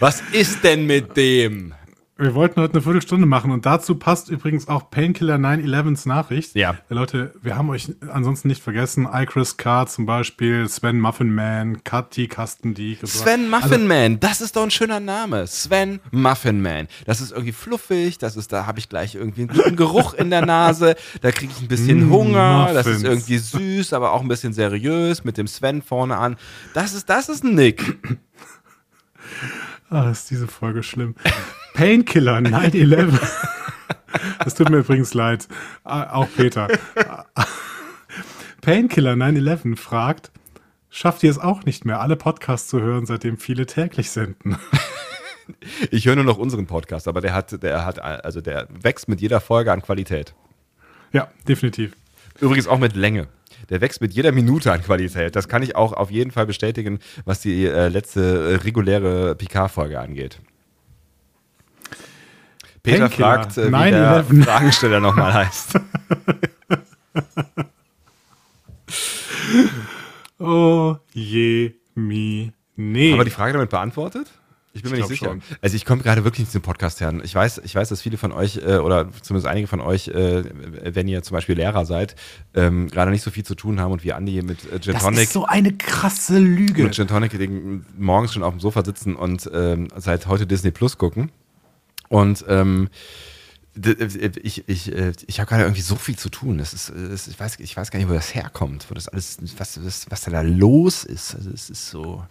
Was 0.00 0.20
ist 0.32 0.64
denn 0.64 0.84
mit 0.84 1.16
dem? 1.16 1.72
Wir 2.20 2.34
wollten 2.34 2.60
heute 2.60 2.72
eine 2.72 2.82
Viertelstunde 2.82 3.26
machen 3.26 3.52
und 3.52 3.64
dazu 3.64 3.94
passt 3.94 4.28
übrigens 4.28 4.66
auch 4.66 4.90
Painkiller 4.90 5.36
9-11s 5.36 6.08
Nachricht. 6.08 6.56
Ja. 6.56 6.76
Leute, 6.88 7.32
wir 7.42 7.56
haben 7.56 7.70
euch 7.70 7.94
ansonsten 8.12 8.48
nicht 8.48 8.60
vergessen. 8.60 9.06
iChris 9.08 9.56
Carr 9.56 9.86
zum 9.86 10.04
Beispiel, 10.04 10.68
Sven 10.68 10.98
Muffinman, 10.98 11.84
Katy 11.84 12.26
Kastendiek. 12.26 13.06
Sven 13.06 13.48
Muffinman, 13.48 14.14
also, 14.14 14.16
das 14.16 14.40
ist 14.40 14.56
doch 14.56 14.64
ein 14.64 14.72
schöner 14.72 14.98
Name. 14.98 15.46
Sven 15.46 16.00
Muffinman. 16.10 16.88
Das 17.06 17.20
ist 17.20 17.30
irgendwie 17.30 17.52
fluffig, 17.52 18.18
das 18.18 18.36
ist, 18.36 18.52
da 18.52 18.66
habe 18.66 18.80
ich 18.80 18.88
gleich 18.88 19.14
irgendwie 19.14 19.42
einen 19.42 19.50
guten 19.56 19.76
Geruch 19.76 20.12
in 20.14 20.30
der 20.30 20.44
Nase, 20.44 20.96
da 21.20 21.30
kriege 21.30 21.52
ich 21.56 21.62
ein 21.62 21.68
bisschen 21.68 22.08
mm, 22.08 22.12
Hunger, 22.12 22.58
Muffins. 22.58 22.74
das 22.74 22.86
ist 22.88 23.04
irgendwie 23.04 23.38
süß, 23.38 23.92
aber 23.92 24.10
auch 24.10 24.22
ein 24.22 24.28
bisschen 24.28 24.52
seriös 24.52 25.22
mit 25.22 25.38
dem 25.38 25.46
Sven 25.46 25.82
vorne 25.82 26.16
an. 26.16 26.36
Das 26.74 26.94
ist, 26.94 27.08
das 27.08 27.28
ist 27.28 27.44
ein 27.44 27.54
Nick. 27.54 27.96
Ah, 29.88 30.10
ist 30.10 30.30
diese 30.30 30.48
Folge 30.48 30.82
schlimm. 30.82 31.14
Painkiller 31.78 32.38
9-11. 32.38 33.20
Das 34.42 34.54
tut 34.54 34.70
mir 34.70 34.78
übrigens 34.78 35.14
leid. 35.14 35.46
Auch 35.84 36.26
Peter. 36.34 36.66
Painkiller 38.62 39.12
9-11 39.12 39.76
fragt, 39.76 40.32
schafft 40.90 41.22
ihr 41.22 41.30
es 41.30 41.38
auch 41.38 41.64
nicht 41.64 41.84
mehr, 41.84 42.00
alle 42.00 42.16
Podcasts 42.16 42.68
zu 42.68 42.80
hören, 42.80 43.06
seitdem 43.06 43.36
viele 43.36 43.66
täglich 43.66 44.10
senden? 44.10 44.56
Ich 45.90 46.04
höre 46.04 46.14
nur 46.14 46.24
noch 46.24 46.36
unseren 46.36 46.66
Podcast, 46.66 47.08
aber 47.08 47.22
der 47.22 47.32
hat, 47.32 47.62
der 47.62 47.86
hat, 47.86 47.98
also 48.02 48.42
der 48.42 48.68
wächst 48.82 49.08
mit 49.08 49.22
jeder 49.22 49.40
Folge 49.40 49.72
an 49.72 49.80
Qualität. 49.80 50.34
Ja, 51.10 51.28
definitiv. 51.48 51.96
Übrigens 52.38 52.68
auch 52.68 52.78
mit 52.78 52.94
Länge 52.96 53.28
der 53.70 53.80
wächst 53.80 54.00
mit 54.00 54.12
jeder 54.12 54.32
Minute 54.32 54.72
an 54.72 54.82
Qualität. 54.82 55.36
Das 55.36 55.48
kann 55.48 55.62
ich 55.62 55.74
auch 55.74 55.92
auf 55.92 56.10
jeden 56.10 56.30
Fall 56.30 56.46
bestätigen, 56.46 57.00
was 57.24 57.40
die 57.40 57.66
äh, 57.66 57.88
letzte 57.88 58.20
äh, 58.20 58.54
reguläre 58.56 59.34
Picard-Folge 59.34 59.98
angeht. 59.98 60.40
Peter 62.82 63.10
fragt, 63.10 63.58
äh, 63.58 63.72
wie 63.72 63.90
der 63.90 64.24
Fragensteller 64.24 65.00
nochmal 65.00 65.34
heißt. 65.34 65.80
oh 70.38 70.96
je, 71.12 71.74
mi, 71.94 72.52
nee. 72.76 73.12
Haben 73.12 73.20
wir 73.20 73.24
die 73.24 73.30
Frage 73.30 73.52
damit 73.54 73.70
beantwortet? 73.70 74.28
Ich 74.78 74.82
bin 74.82 74.92
mir 74.92 74.98
nicht 74.98 75.08
sicher. 75.08 75.26
Schon. 75.26 75.42
Also 75.60 75.74
ich 75.76 75.84
komme 75.84 76.02
gerade 76.02 76.22
wirklich 76.24 76.40
nicht 76.40 76.52
zum 76.52 76.62
Podcast 76.62 77.00
her. 77.00 77.12
Ich 77.24 77.34
weiß, 77.34 77.62
ich 77.64 77.74
weiß, 77.74 77.88
dass 77.88 78.02
viele 78.02 78.16
von 78.16 78.32
euch 78.32 78.58
äh, 78.58 78.76
oder 78.76 79.10
zumindest 79.22 79.48
einige 79.48 79.66
von 79.66 79.80
euch, 79.80 80.08
äh, 80.08 80.44
wenn 80.94 81.08
ihr 81.08 81.22
zum 81.22 81.34
Beispiel 81.34 81.56
Lehrer 81.56 81.84
seid, 81.84 82.14
ähm, 82.54 82.88
gerade 82.88 83.10
nicht 83.10 83.22
so 83.22 83.30
viel 83.30 83.44
zu 83.44 83.56
tun 83.56 83.80
haben 83.80 83.90
und 83.90 84.04
wie 84.04 84.12
Andi 84.12 84.40
mit 84.42 84.64
äh, 84.72 84.78
Gin 84.78 84.94
Tonic. 84.94 85.16
Das 85.16 85.24
ist 85.24 85.32
so 85.32 85.46
eine 85.46 85.72
krasse 85.72 86.38
Lüge. 86.38 86.84
Mit 86.84 86.94
Gin 86.94 87.08
Tonic 87.08 87.32
morgens 87.98 88.34
schon 88.34 88.44
auf 88.44 88.54
dem 88.54 88.60
Sofa 88.60 88.84
sitzen 88.84 89.16
und 89.16 89.50
ähm, 89.52 89.88
seit 89.96 90.26
heute 90.26 90.46
Disney 90.46 90.70
Plus 90.70 90.96
gucken. 90.96 91.32
Und 92.08 92.44
ähm, 92.48 92.88
ich, 94.42 94.68
ich, 94.68 94.92
äh, 94.92 95.12
ich 95.26 95.40
habe 95.40 95.48
gerade 95.48 95.62
irgendwie 95.62 95.82
so 95.82 95.96
viel 95.96 96.16
zu 96.16 96.28
tun. 96.28 96.58
Das 96.58 96.72
ist, 96.72 96.92
das, 96.94 97.28
ich, 97.28 97.38
weiß, 97.38 97.60
ich 97.60 97.76
weiß 97.76 97.90
gar 97.90 97.98
nicht, 97.98 98.08
wo 98.08 98.14
das 98.14 98.34
herkommt, 98.34 98.86
wo 98.90 98.94
das 98.94 99.08
alles, 99.08 99.38
was, 99.56 99.84
was, 99.84 100.06
was 100.10 100.22
da 100.22 100.40
los 100.40 101.04
ist. 101.04 101.34
Also 101.34 101.50
es 101.50 101.70
ist 101.70 101.90
so. 101.90 102.24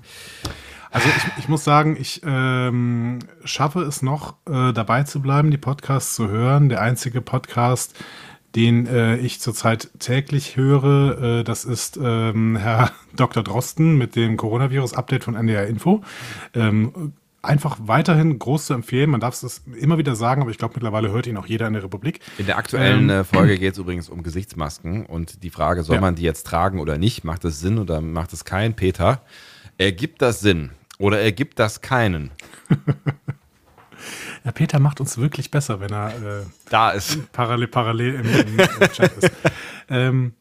Also 0.91 1.07
ich, 1.09 1.43
ich 1.43 1.49
muss 1.49 1.63
sagen, 1.63 1.97
ich 1.99 2.21
ähm, 2.25 3.19
schaffe 3.43 3.81
es 3.81 4.01
noch, 4.01 4.35
äh, 4.49 4.73
dabei 4.73 5.03
zu 5.03 5.21
bleiben, 5.21 5.51
die 5.51 5.57
Podcasts 5.57 6.15
zu 6.15 6.27
hören. 6.27 6.69
Der 6.69 6.81
einzige 6.81 7.21
Podcast, 7.21 7.95
den 8.55 8.87
äh, 8.87 9.17
ich 9.17 9.39
zurzeit 9.39 9.89
täglich 9.99 10.55
höre, 10.55 11.21
äh, 11.39 11.43
das 11.43 11.65
ist 11.65 11.99
ähm, 12.01 12.55
Herr 12.57 12.91
Dr. 13.15 13.43
Drosten 13.43 13.97
mit 13.97 14.15
dem 14.15 14.37
Coronavirus-Update 14.37 15.23
von 15.23 15.35
NDR 15.35 15.67
Info. 15.67 16.03
Ähm, 16.53 17.13
einfach 17.41 17.77
weiterhin 17.81 18.39
groß 18.39 18.67
zu 18.67 18.73
empfehlen. 18.73 19.09
Man 19.09 19.19
darf 19.19 19.41
es 19.41 19.61
immer 19.79 19.97
wieder 19.97 20.15
sagen, 20.15 20.41
aber 20.41 20.51
ich 20.51 20.57
glaube, 20.57 20.73
mittlerweile 20.75 21.11
hört 21.11 21.27
ihn 21.27 21.37
auch 21.37 21.45
jeder 21.45 21.67
in 21.67 21.73
der 21.73 21.83
Republik. 21.83 22.19
In 22.37 22.45
der 22.45 22.57
aktuellen 22.57 23.09
ähm, 23.09 23.25
Folge 23.25 23.57
geht 23.57 23.73
es 23.73 23.79
übrigens 23.79 24.09
um 24.09 24.23
Gesichtsmasken 24.23 25.05
und 25.05 25.43
die 25.43 25.49
Frage, 25.49 25.83
soll 25.83 25.95
ja. 25.95 26.01
man 26.01 26.15
die 26.15 26.23
jetzt 26.23 26.47
tragen 26.47 26.79
oder 26.79 26.97
nicht? 26.97 27.23
Macht 27.23 27.45
es 27.45 27.59
Sinn 27.59 27.77
oder 27.77 28.01
macht 28.01 28.33
es 28.33 28.45
keinen? 28.45 28.75
Peter, 28.75 29.21
ergibt 29.77 30.21
das 30.21 30.39
Sinn 30.39 30.71
oder 30.97 31.19
ergibt 31.19 31.59
das 31.59 31.81
keinen? 31.81 32.31
ja, 34.43 34.51
Peter 34.51 34.79
macht 34.79 34.99
uns 34.99 35.17
wirklich 35.17 35.51
besser, 35.51 35.79
wenn 35.79 35.91
er 35.91 36.09
äh, 36.09 36.45
da 36.69 36.91
ist. 36.91 37.31
Parallel, 37.31 37.67
parallel 37.67 38.15
im, 38.15 38.25
im, 38.25 38.59
im 38.59 38.91
Chat 38.91 39.13
ist. 39.17 39.31
ähm, 39.89 40.33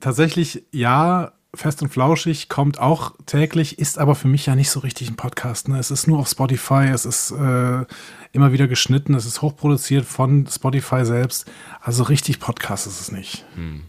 tatsächlich, 0.00 0.64
ja, 0.70 1.32
Fest 1.54 1.82
und 1.82 1.88
Flauschig 1.88 2.48
kommt 2.48 2.78
auch 2.78 3.14
täglich, 3.26 3.78
ist 3.78 3.98
aber 3.98 4.14
für 4.14 4.28
mich 4.28 4.46
ja 4.46 4.54
nicht 4.54 4.70
so 4.70 4.80
richtig 4.80 5.10
ein 5.10 5.16
Podcast. 5.16 5.68
Ne? 5.68 5.78
Es 5.78 5.90
ist 5.90 6.06
nur 6.06 6.18
auf 6.18 6.28
Spotify, 6.28 6.88
es 6.92 7.04
ist 7.04 7.30
äh, 7.30 7.84
immer 8.32 8.52
wieder 8.52 8.68
geschnitten, 8.68 9.14
es 9.14 9.26
ist 9.26 9.42
hochproduziert 9.42 10.04
von 10.04 10.46
Spotify 10.46 11.04
selbst. 11.04 11.50
Also 11.80 12.02
richtig 12.04 12.40
Podcast 12.40 12.86
ist 12.86 13.00
es 13.00 13.12
nicht. 13.12 13.44
Hm. 13.54 13.82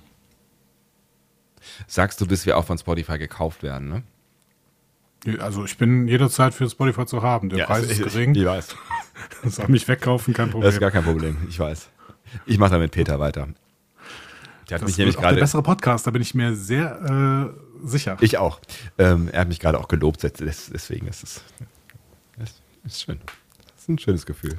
Sagst 1.88 2.22
du, 2.22 2.28
bis 2.28 2.46
wir 2.46 2.58
auch 2.58 2.66
von 2.66 2.78
Spotify 2.78 3.18
gekauft 3.18 3.64
werden, 3.64 3.90
ne? 3.90 4.04
Also 5.40 5.66
ich 5.66 5.78
bin 5.78 6.08
jederzeit 6.08 6.54
für 6.54 6.70
Spotify 6.70 7.06
zu 7.06 7.24
haben. 7.24 7.50
Der 7.50 7.60
ja, 7.60 7.66
Preis 7.66 7.86
ist 7.86 8.04
gering. 8.04 8.36
Ich, 8.36 8.42
ich 8.42 8.48
weiß. 8.48 8.76
Soll 9.46 9.68
mich 9.70 9.88
wegkaufen, 9.88 10.34
kein 10.34 10.52
Problem. 10.52 10.68
Das 10.68 10.76
ist 10.76 10.80
gar 10.80 10.92
kein 10.92 11.04
Problem, 11.04 11.38
ich 11.50 11.60
weiß. 11.60 11.90
Ich 12.46 12.60
mache 12.60 12.72
damit 12.72 12.92
Peter 12.92 13.20
weiter. 13.20 13.48
Der 14.70 14.76
hat 14.76 14.82
das 14.82 14.90
mich 14.90 14.98
nämlich 14.98 15.16
gerade. 15.18 15.36
Der 15.36 15.42
bessere 15.42 15.64
Podcast, 15.64 16.08
da 16.08 16.12
bin 16.12 16.22
ich 16.22 16.34
mir 16.34 16.56
sehr 16.56 17.54
äh, 17.84 17.88
sicher. 17.88 18.18
Ich 18.22 18.38
auch. 18.38 18.60
Ähm, 18.98 19.30
er 19.32 19.42
hat 19.42 19.48
mich 19.48 19.60
gerade 19.60 19.80
auch 19.80 19.88
gelobt, 19.88 20.24
deswegen 20.24 21.08
ist 21.08 21.24
es 21.24 21.44
ist, 22.38 22.62
ist 22.86 23.02
schön. 23.02 23.20
Das 23.26 23.84
ist 23.84 23.90
ein 23.90 24.00
schönes 24.00 24.26
Gefühl. 24.26 24.58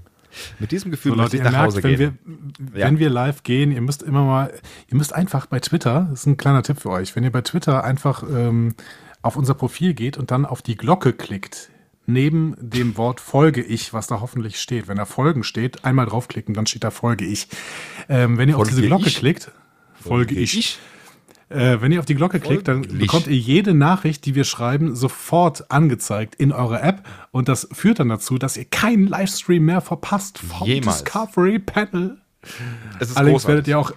Mit 0.59 0.71
diesem 0.71 0.91
Gefühl 0.91 1.13
so, 1.13 1.19
Leute, 1.19 1.37
ich 1.37 1.43
nach 1.43 1.53
merkt, 1.53 1.67
Hause 1.67 1.83
wenn 1.83 1.97
gehen. 1.97 2.19
Wir, 2.59 2.81
ja. 2.81 2.87
Wenn 2.87 2.99
wir 2.99 3.11
live 3.11 3.43
gehen, 3.43 3.73
ihr 3.73 3.81
müsst 3.81 4.03
immer 4.03 4.25
mal, 4.25 4.53
ihr 4.89 4.97
müsst 4.97 5.15
einfach 5.15 5.47
bei 5.47 5.61
Twitter, 5.61 6.09
das 6.11 6.21
ist 6.21 6.27
ein 6.27 6.37
kleiner 6.37 6.63
Tipp 6.63 6.81
für 6.81 6.91
euch, 6.91 7.17
wenn 7.17 7.25
ihr 7.25 7.33
bei 7.33 7.41
Twitter 7.41 7.85
einfach 7.85 8.23
ähm, 8.23 8.75
auf 9.23 9.37
unser 9.37 9.55
Profil 9.55 9.95
geht 9.95 10.19
und 10.19 10.31
dann 10.31 10.45
auf 10.45 10.63
die 10.63 10.77
Glocke 10.77 11.13
klickt, 11.13 11.71
neben 12.07 12.55
dem 12.59 12.97
Wort 12.97 13.21
Folge 13.21 13.63
ich, 13.63 13.93
was 13.93 14.07
da 14.07 14.21
hoffentlich 14.21 14.61
steht. 14.61 14.89
Wenn 14.89 14.99
da 14.99 15.05
Folgen 15.05 15.43
steht, 15.43 15.85
einmal 15.85 16.07
draufklicken, 16.07 16.55
dann 16.55 16.67
steht 16.67 16.85
da 16.85 16.91
Folge 16.91 17.25
ich. 17.25 17.49
Ähm, 18.09 18.39
wenn 18.39 18.49
ihr 18.49 18.57
Folge 18.57 18.71
auf 18.71 18.77
diese 18.77 18.87
Glocke 18.87 19.09
ich? 19.09 19.17
klickt, 19.17 19.51
Folge 20.07 20.35
ich. 20.35 20.59
ich. 20.59 20.79
Äh, 21.49 21.81
wenn 21.81 21.93
ihr 21.93 22.01
auf 22.01 22.07
die 22.07 22.17
Glocke 22.17 22.41
klickt, 22.41 22.67
dann 22.67 22.83
bekommt 22.83 23.29
ihr 23.29 23.37
jede 23.37 23.73
Nachricht, 23.73 24.27
die 24.27 24.35
wir 24.35 24.43
schreiben, 24.43 24.97
sofort 24.97 25.71
angezeigt 25.71 26.35
in 26.35 26.51
eurer 26.51 26.83
App. 26.83 27.07
Und 27.31 27.49
das 27.49 27.69
führt 27.71 28.01
dann 28.01 28.09
dazu, 28.09 28.37
dass 28.37 28.57
ihr 28.57 28.65
keinen 28.65 29.07
Livestream 29.07 29.65
mehr 29.65 29.81
verpasst 29.81 30.39
vom 30.39 30.67
Jemals. 30.67 31.05
Discovery 31.05 31.61
Panel. 31.61 32.19
Es 32.99 33.11
ist 33.11 33.17
Allerdings 33.17 33.43
großartig. 33.43 33.49
werdet 33.49 33.69
ihr 33.69 33.79
auch 33.79 33.93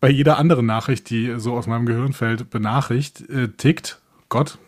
bei 0.00 0.08
jeder 0.08 0.38
anderen 0.38 0.66
Nachricht, 0.66 1.10
die 1.10 1.34
so 1.38 1.54
aus 1.54 1.66
meinem 1.66 1.84
Gehirn 1.86 2.14
fällt, 2.14 2.48
benachrichtigt, 2.50 3.28
äh, 3.28 3.48
tickt. 3.48 4.00
Gott, 4.30 4.58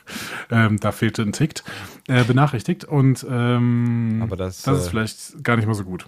ähm, 0.50 0.78
da 0.78 0.92
fehlte 0.92 1.22
ein 1.22 1.32
Tickt, 1.32 1.64
äh, 2.08 2.24
benachrichtigt. 2.24 2.84
Und 2.84 3.26
ähm, 3.28 4.20
Aber 4.22 4.36
das, 4.36 4.62
das 4.62 4.80
ist 4.80 4.86
äh, 4.86 4.90
vielleicht 4.90 5.44
gar 5.44 5.56
nicht 5.56 5.66
mal 5.66 5.74
so 5.74 5.84
gut. 5.84 6.06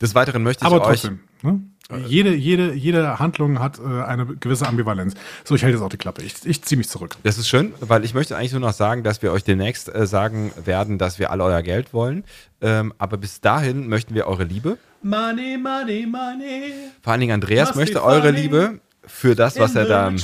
Des 0.00 0.14
Weiteren 0.14 0.42
möchte 0.42 0.64
ich 0.64 0.66
Aber 0.66 0.82
trotzdem, 0.82 1.20
euch. 1.38 1.44
Ne? 1.44 1.60
Jede, 2.06 2.34
jede, 2.34 2.72
jede 2.72 3.18
Handlung 3.18 3.58
hat 3.58 3.78
äh, 3.78 3.82
eine 3.82 4.24
gewisse 4.24 4.66
Ambivalenz. 4.66 5.14
So, 5.44 5.54
ich 5.54 5.64
halte 5.64 5.76
jetzt 5.76 5.84
auch 5.84 5.90
die 5.90 5.98
Klappe. 5.98 6.22
Ich, 6.22 6.34
ich 6.44 6.62
ziehe 6.62 6.78
mich 6.78 6.88
zurück. 6.88 7.16
Das 7.24 7.36
ist 7.36 7.46
schön, 7.46 7.74
weil 7.80 8.04
ich 8.04 8.14
möchte 8.14 8.36
eigentlich 8.36 8.52
nur 8.52 8.62
noch 8.62 8.72
sagen, 8.72 9.02
dass 9.02 9.20
wir 9.20 9.32
euch 9.32 9.44
demnächst 9.44 9.94
äh, 9.94 10.06
sagen 10.06 10.50
werden, 10.64 10.96
dass 10.96 11.18
wir 11.18 11.30
alle 11.30 11.44
euer 11.44 11.62
Geld 11.62 11.92
wollen. 11.92 12.24
Ähm, 12.62 12.94
aber 12.96 13.18
bis 13.18 13.42
dahin 13.42 13.86
möchten 13.88 14.14
wir 14.14 14.26
eure 14.26 14.44
Liebe. 14.44 14.78
Money, 15.02 15.58
money, 15.58 16.06
money. 16.06 16.72
Vor 17.02 17.12
allen 17.12 17.20
Dingen 17.20 17.34
Andreas 17.34 17.74
möchte 17.74 18.02
eure 18.02 18.30
Liebe 18.30 18.80
für 19.06 19.34
das, 19.34 19.58
was 19.58 19.74
er 19.74 19.84
da 19.84 20.08
im 20.08 20.16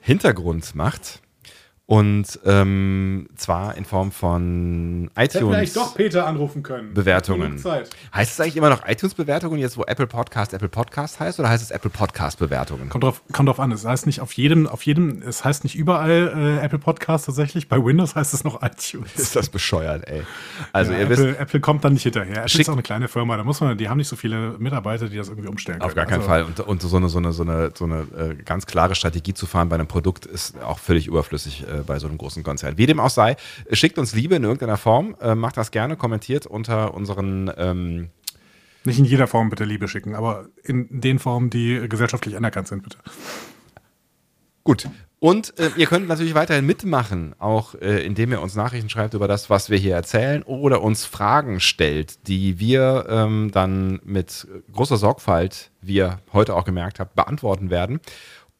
Hintergrund 0.00 0.74
macht. 0.74 1.22
Und 1.92 2.40
ähm, 2.46 3.28
zwar 3.36 3.76
in 3.76 3.84
Form 3.84 4.12
von 4.12 5.10
iTunes. 5.14 5.34
Hätten 5.34 5.48
vielleicht 5.50 5.76
doch 5.76 5.94
Peter 5.94 6.26
anrufen 6.26 6.62
können. 6.62 6.94
Bewertungen. 6.94 7.62
Heißt 8.14 8.32
es 8.32 8.40
eigentlich 8.40 8.56
immer 8.56 8.70
noch 8.70 8.88
iTunes-Bewertungen, 8.88 9.58
jetzt 9.58 9.76
wo 9.76 9.82
Apple 9.82 10.06
Podcast 10.06 10.54
Apple 10.54 10.70
Podcast 10.70 11.20
heißt, 11.20 11.38
oder 11.38 11.50
heißt 11.50 11.62
es 11.62 11.70
Apple 11.70 11.90
Podcast-Bewertungen? 11.90 12.88
Kommt 12.88 13.04
drauf, 13.04 13.20
kommt 13.30 13.50
drauf 13.50 13.60
an. 13.60 13.72
Es 13.72 13.84
heißt 13.84 14.06
nicht 14.06 14.22
auf 14.22 14.32
jedem, 14.32 14.66
auf 14.66 14.86
jedem, 14.86 15.20
es 15.20 15.44
heißt 15.44 15.64
nicht 15.64 15.74
überall 15.74 16.32
äh, 16.34 16.64
Apple 16.64 16.78
Podcast 16.78 17.26
tatsächlich. 17.26 17.68
Bei 17.68 17.76
Windows 17.76 18.16
heißt 18.16 18.32
es 18.32 18.42
noch 18.42 18.62
iTunes. 18.62 19.14
Ist 19.14 19.36
das 19.36 19.50
bescheuert, 19.50 20.08
ey. 20.08 20.22
Also 20.72 20.92
ja, 20.92 20.98
ihr 21.00 21.04
Apple, 21.04 21.28
wisst. 21.28 21.40
Apple 21.40 21.60
kommt 21.60 21.84
dann 21.84 21.92
nicht 21.92 22.04
hinterher. 22.04 22.44
Apple 22.46 22.58
ist 22.58 22.70
auch 22.70 22.72
eine 22.72 22.82
kleine 22.82 23.08
Firma, 23.08 23.36
da 23.36 23.44
muss 23.44 23.60
man, 23.60 23.76
die 23.76 23.90
haben 23.90 23.98
nicht 23.98 24.08
so 24.08 24.16
viele 24.16 24.56
Mitarbeiter, 24.58 25.10
die 25.10 25.18
das 25.18 25.28
irgendwie 25.28 25.48
umstellen 25.48 25.80
können. 25.80 25.90
Auf 25.90 25.94
gar 25.94 26.06
keinen 26.06 26.20
also, 26.20 26.28
Fall. 26.30 26.44
Und, 26.44 26.58
und, 26.60 26.80
so 26.80 26.96
eine, 26.96 27.10
so 27.10 27.18
eine, 27.18 27.32
so 27.32 27.42
eine, 27.42 27.70
so 27.74 27.84
eine 27.84 28.06
äh, 28.16 28.34
ganz 28.42 28.64
klare 28.64 28.94
Strategie 28.94 29.34
zu 29.34 29.44
fahren 29.44 29.68
bei 29.68 29.74
einem 29.74 29.88
Produkt 29.88 30.24
ist 30.24 30.58
auch 30.62 30.78
völlig 30.78 31.06
überflüssig 31.06 31.66
äh, 31.68 31.81
bei 31.82 31.98
so 31.98 32.08
einem 32.08 32.18
großen 32.18 32.42
Konzern. 32.42 32.78
Wie 32.78 32.86
dem 32.86 33.00
auch 33.00 33.10
sei, 33.10 33.36
schickt 33.70 33.98
uns 33.98 34.14
Liebe 34.14 34.36
in 34.36 34.44
irgendeiner 34.44 34.76
Form, 34.76 35.16
äh, 35.20 35.34
macht 35.34 35.56
das 35.56 35.70
gerne, 35.70 35.96
kommentiert 35.96 36.46
unter 36.46 36.94
unseren. 36.94 37.50
Ähm 37.56 38.10
Nicht 38.84 38.98
in 38.98 39.04
jeder 39.04 39.26
Form 39.26 39.50
bitte 39.50 39.64
Liebe 39.64 39.88
schicken, 39.88 40.14
aber 40.14 40.46
in 40.62 40.88
den 41.00 41.18
Formen, 41.18 41.50
die 41.50 41.88
gesellschaftlich 41.88 42.36
anerkannt 42.36 42.68
sind, 42.68 42.82
bitte. 42.82 42.98
Gut. 44.64 44.88
Und 45.18 45.56
äh, 45.60 45.70
ihr 45.76 45.86
könnt 45.86 46.08
natürlich 46.08 46.34
weiterhin 46.34 46.66
mitmachen, 46.66 47.36
auch 47.38 47.76
äh, 47.76 48.04
indem 48.04 48.32
ihr 48.32 48.40
uns 48.40 48.56
Nachrichten 48.56 48.88
schreibt 48.88 49.14
über 49.14 49.28
das, 49.28 49.50
was 49.50 49.70
wir 49.70 49.78
hier 49.78 49.94
erzählen 49.94 50.42
oder 50.42 50.82
uns 50.82 51.04
Fragen 51.04 51.60
stellt, 51.60 52.26
die 52.26 52.58
wir 52.58 53.06
ähm, 53.08 53.50
dann 53.52 54.00
mit 54.02 54.48
großer 54.72 54.96
Sorgfalt, 54.96 55.70
wie 55.80 55.94
ihr 55.94 56.18
heute 56.32 56.56
auch 56.56 56.64
gemerkt 56.64 56.98
habt, 56.98 57.14
beantworten 57.14 57.70
werden 57.70 58.00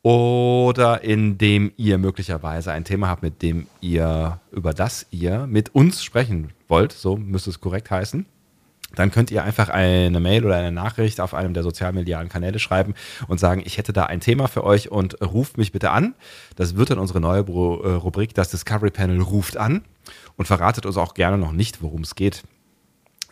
oder 0.03 1.05
indem 1.05 1.73
ihr 1.77 1.97
möglicherweise 1.99 2.73
ein 2.73 2.85
Thema 2.85 3.09
habt, 3.09 3.23
mit 3.23 3.41
dem 3.43 3.69
ihr, 3.81 4.41
über 4.51 4.75
das 4.75 5.07
ihr 5.11 5.47
mit 5.47 5.75
uns 5.75 6.03
sprechen 6.03 6.51
wollt, 6.69 6.93
so 6.93 7.17
müsste 7.17 7.51
es 7.51 7.61
korrekt 7.61 7.91
heißen. 7.91 8.27
Dann 8.95 9.11
könnt 9.11 9.31
ihr 9.31 9.43
einfach 9.43 9.69
eine 9.71 10.21
Mail 10.21 10.45
oder 10.45 10.57
eine 10.57 10.73
Nachricht 10.73 11.21
auf 11.21 11.33
einem 11.33 11.55
der 11.55 11.63
sozialmedialen 11.63 12.29
Kanäle 12.29 12.59
schreiben 12.59 12.95
und 13.27 13.41
sagen, 13.41 13.63
ich 13.65 13.79
hätte 13.79 13.93
da 13.93 14.05
ein 14.05 14.21
Thema 14.21 14.49
für 14.49 14.65
euch 14.65 14.91
und 14.91 15.23
ruft 15.23 15.57
mich 15.57 15.73
bitte 15.73 15.91
an. 15.91 16.15
Das 16.57 16.77
wird 16.77 16.91
dann 16.91 16.99
unsere 16.99 17.21
neue 17.21 17.41
äh, 17.41 17.95
Rubrik, 17.95 18.35
das 18.35 18.51
Discovery 18.51 18.91
Panel 18.91 19.23
ruft 19.23 19.57
an 19.57 19.83
und 20.37 20.47
verratet 20.47 20.85
uns 20.85 20.97
auch 20.99 21.15
gerne 21.15 21.39
noch 21.39 21.53
nicht, 21.53 21.81
worum 21.81 22.03
es 22.03 22.15
geht. 22.15 22.43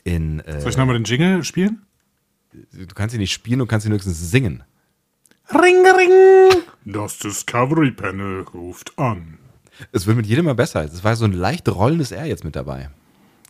In, 0.04 0.40
äh, 0.40 0.60
Soll 0.60 0.70
ich 0.70 0.76
nochmal 0.78 0.96
den 0.96 1.04
Jingle 1.04 1.44
spielen? 1.44 1.82
Du 2.52 2.94
kannst 2.94 3.14
ihn 3.14 3.20
nicht 3.20 3.32
spielen, 3.32 3.58
du 3.58 3.66
kannst 3.66 3.86
ihn 3.86 3.92
höchstens 3.92 4.30
singen. 4.30 4.64
Ring, 5.52 5.84
ring! 5.84 6.62
Das 6.84 7.18
Discovery 7.18 7.90
Panel 7.90 8.42
ruft 8.54 8.96
an. 8.98 9.38
Es 9.90 10.06
wird 10.06 10.16
mit 10.16 10.26
jedem 10.26 10.44
mal 10.44 10.54
besser. 10.54 10.84
Es 10.84 11.02
war 11.02 11.16
so 11.16 11.24
ein 11.24 11.32
leicht 11.32 11.68
rollendes 11.68 12.12
R 12.12 12.24
jetzt 12.24 12.44
mit 12.44 12.54
dabei. 12.54 12.90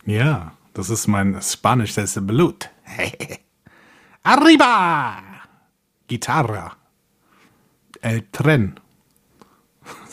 Ja, 0.05 0.53
das 0.73 0.89
ist 0.89 1.07
mein 1.07 1.39
spanisches 1.41 2.17
Blut. 2.21 2.69
Arriba! 4.23 5.17
Gitarra. 6.07 6.75
El 8.01 8.23
tren. 8.31 8.79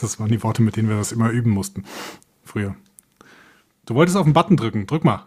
Das 0.01 0.21
waren 0.21 0.29
die 0.29 0.43
Worte, 0.43 0.63
mit 0.63 0.77
denen 0.77 0.91
wir 0.91 0.97
das 0.97 1.13
immer 1.13 1.31
üben 1.31 1.51
mussten. 1.51 1.85
Früher. 2.45 2.77
Du 3.87 3.95
wolltest 3.95 4.17
auf 4.17 4.25
den 4.25 4.35
Button 4.35 4.59
drücken. 4.59 4.87
Drück 4.87 5.05
mal. 5.05 5.27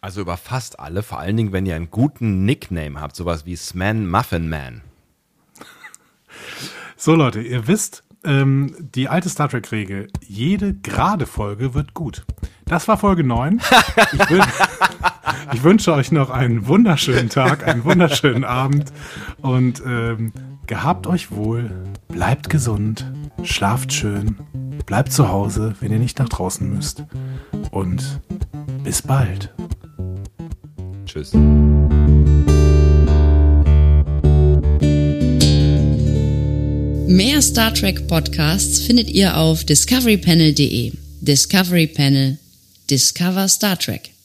Also 0.00 0.20
über 0.20 0.36
fast 0.36 0.78
alle, 0.78 1.02
vor 1.02 1.18
allen 1.18 1.36
Dingen, 1.36 1.52
wenn 1.52 1.66
ihr 1.66 1.74
einen 1.74 1.90
guten 1.90 2.44
Nickname 2.44 3.00
habt, 3.00 3.16
sowas 3.16 3.46
wie 3.46 3.56
Sman 3.56 4.08
Muffin 4.08 4.48
Man. 4.48 4.82
So 6.98 7.14
Leute, 7.14 7.42
ihr 7.42 7.68
wisst, 7.68 8.04
ähm, 8.24 8.74
die 8.78 9.08
alte 9.08 9.28
Star 9.28 9.48
Trek-Regel, 9.48 10.08
jede 10.26 10.74
gerade 10.74 11.26
Folge 11.26 11.74
wird 11.74 11.92
gut. 11.94 12.24
Das 12.64 12.88
war 12.88 12.98
Folge 12.98 13.22
9. 13.22 13.60
Ich, 14.12 14.30
wün 14.30 14.42
ich 15.52 15.62
wünsche 15.62 15.92
euch 15.92 16.10
noch 16.10 16.30
einen 16.30 16.66
wunderschönen 16.66 17.28
Tag, 17.28 17.66
einen 17.66 17.84
wunderschönen 17.84 18.44
Abend 18.44 18.92
und 19.42 19.82
ähm, 19.86 20.32
gehabt 20.66 21.06
euch 21.06 21.30
wohl, 21.30 21.70
bleibt 22.08 22.48
gesund, 22.50 23.04
schlaft 23.44 23.92
schön, 23.92 24.36
bleibt 24.86 25.12
zu 25.12 25.28
Hause, 25.28 25.74
wenn 25.80 25.92
ihr 25.92 25.98
nicht 25.98 26.18
nach 26.18 26.28
draußen 26.28 26.68
müsst 26.68 27.04
und 27.72 28.20
bis 28.82 29.02
bald. 29.02 29.52
Tschüss. 31.04 31.32
Mehr 37.08 37.40
Star 37.42 37.72
Trek 37.74 38.08
Podcasts 38.08 38.80
findet 38.80 39.10
ihr 39.10 39.36
auf 39.36 39.64
discoverypanel.de. 39.64 40.92
Discovery 41.20 41.86
Panel. 41.86 42.38
Discover 42.90 43.48
Star 43.48 43.78
Trek. 43.78 44.15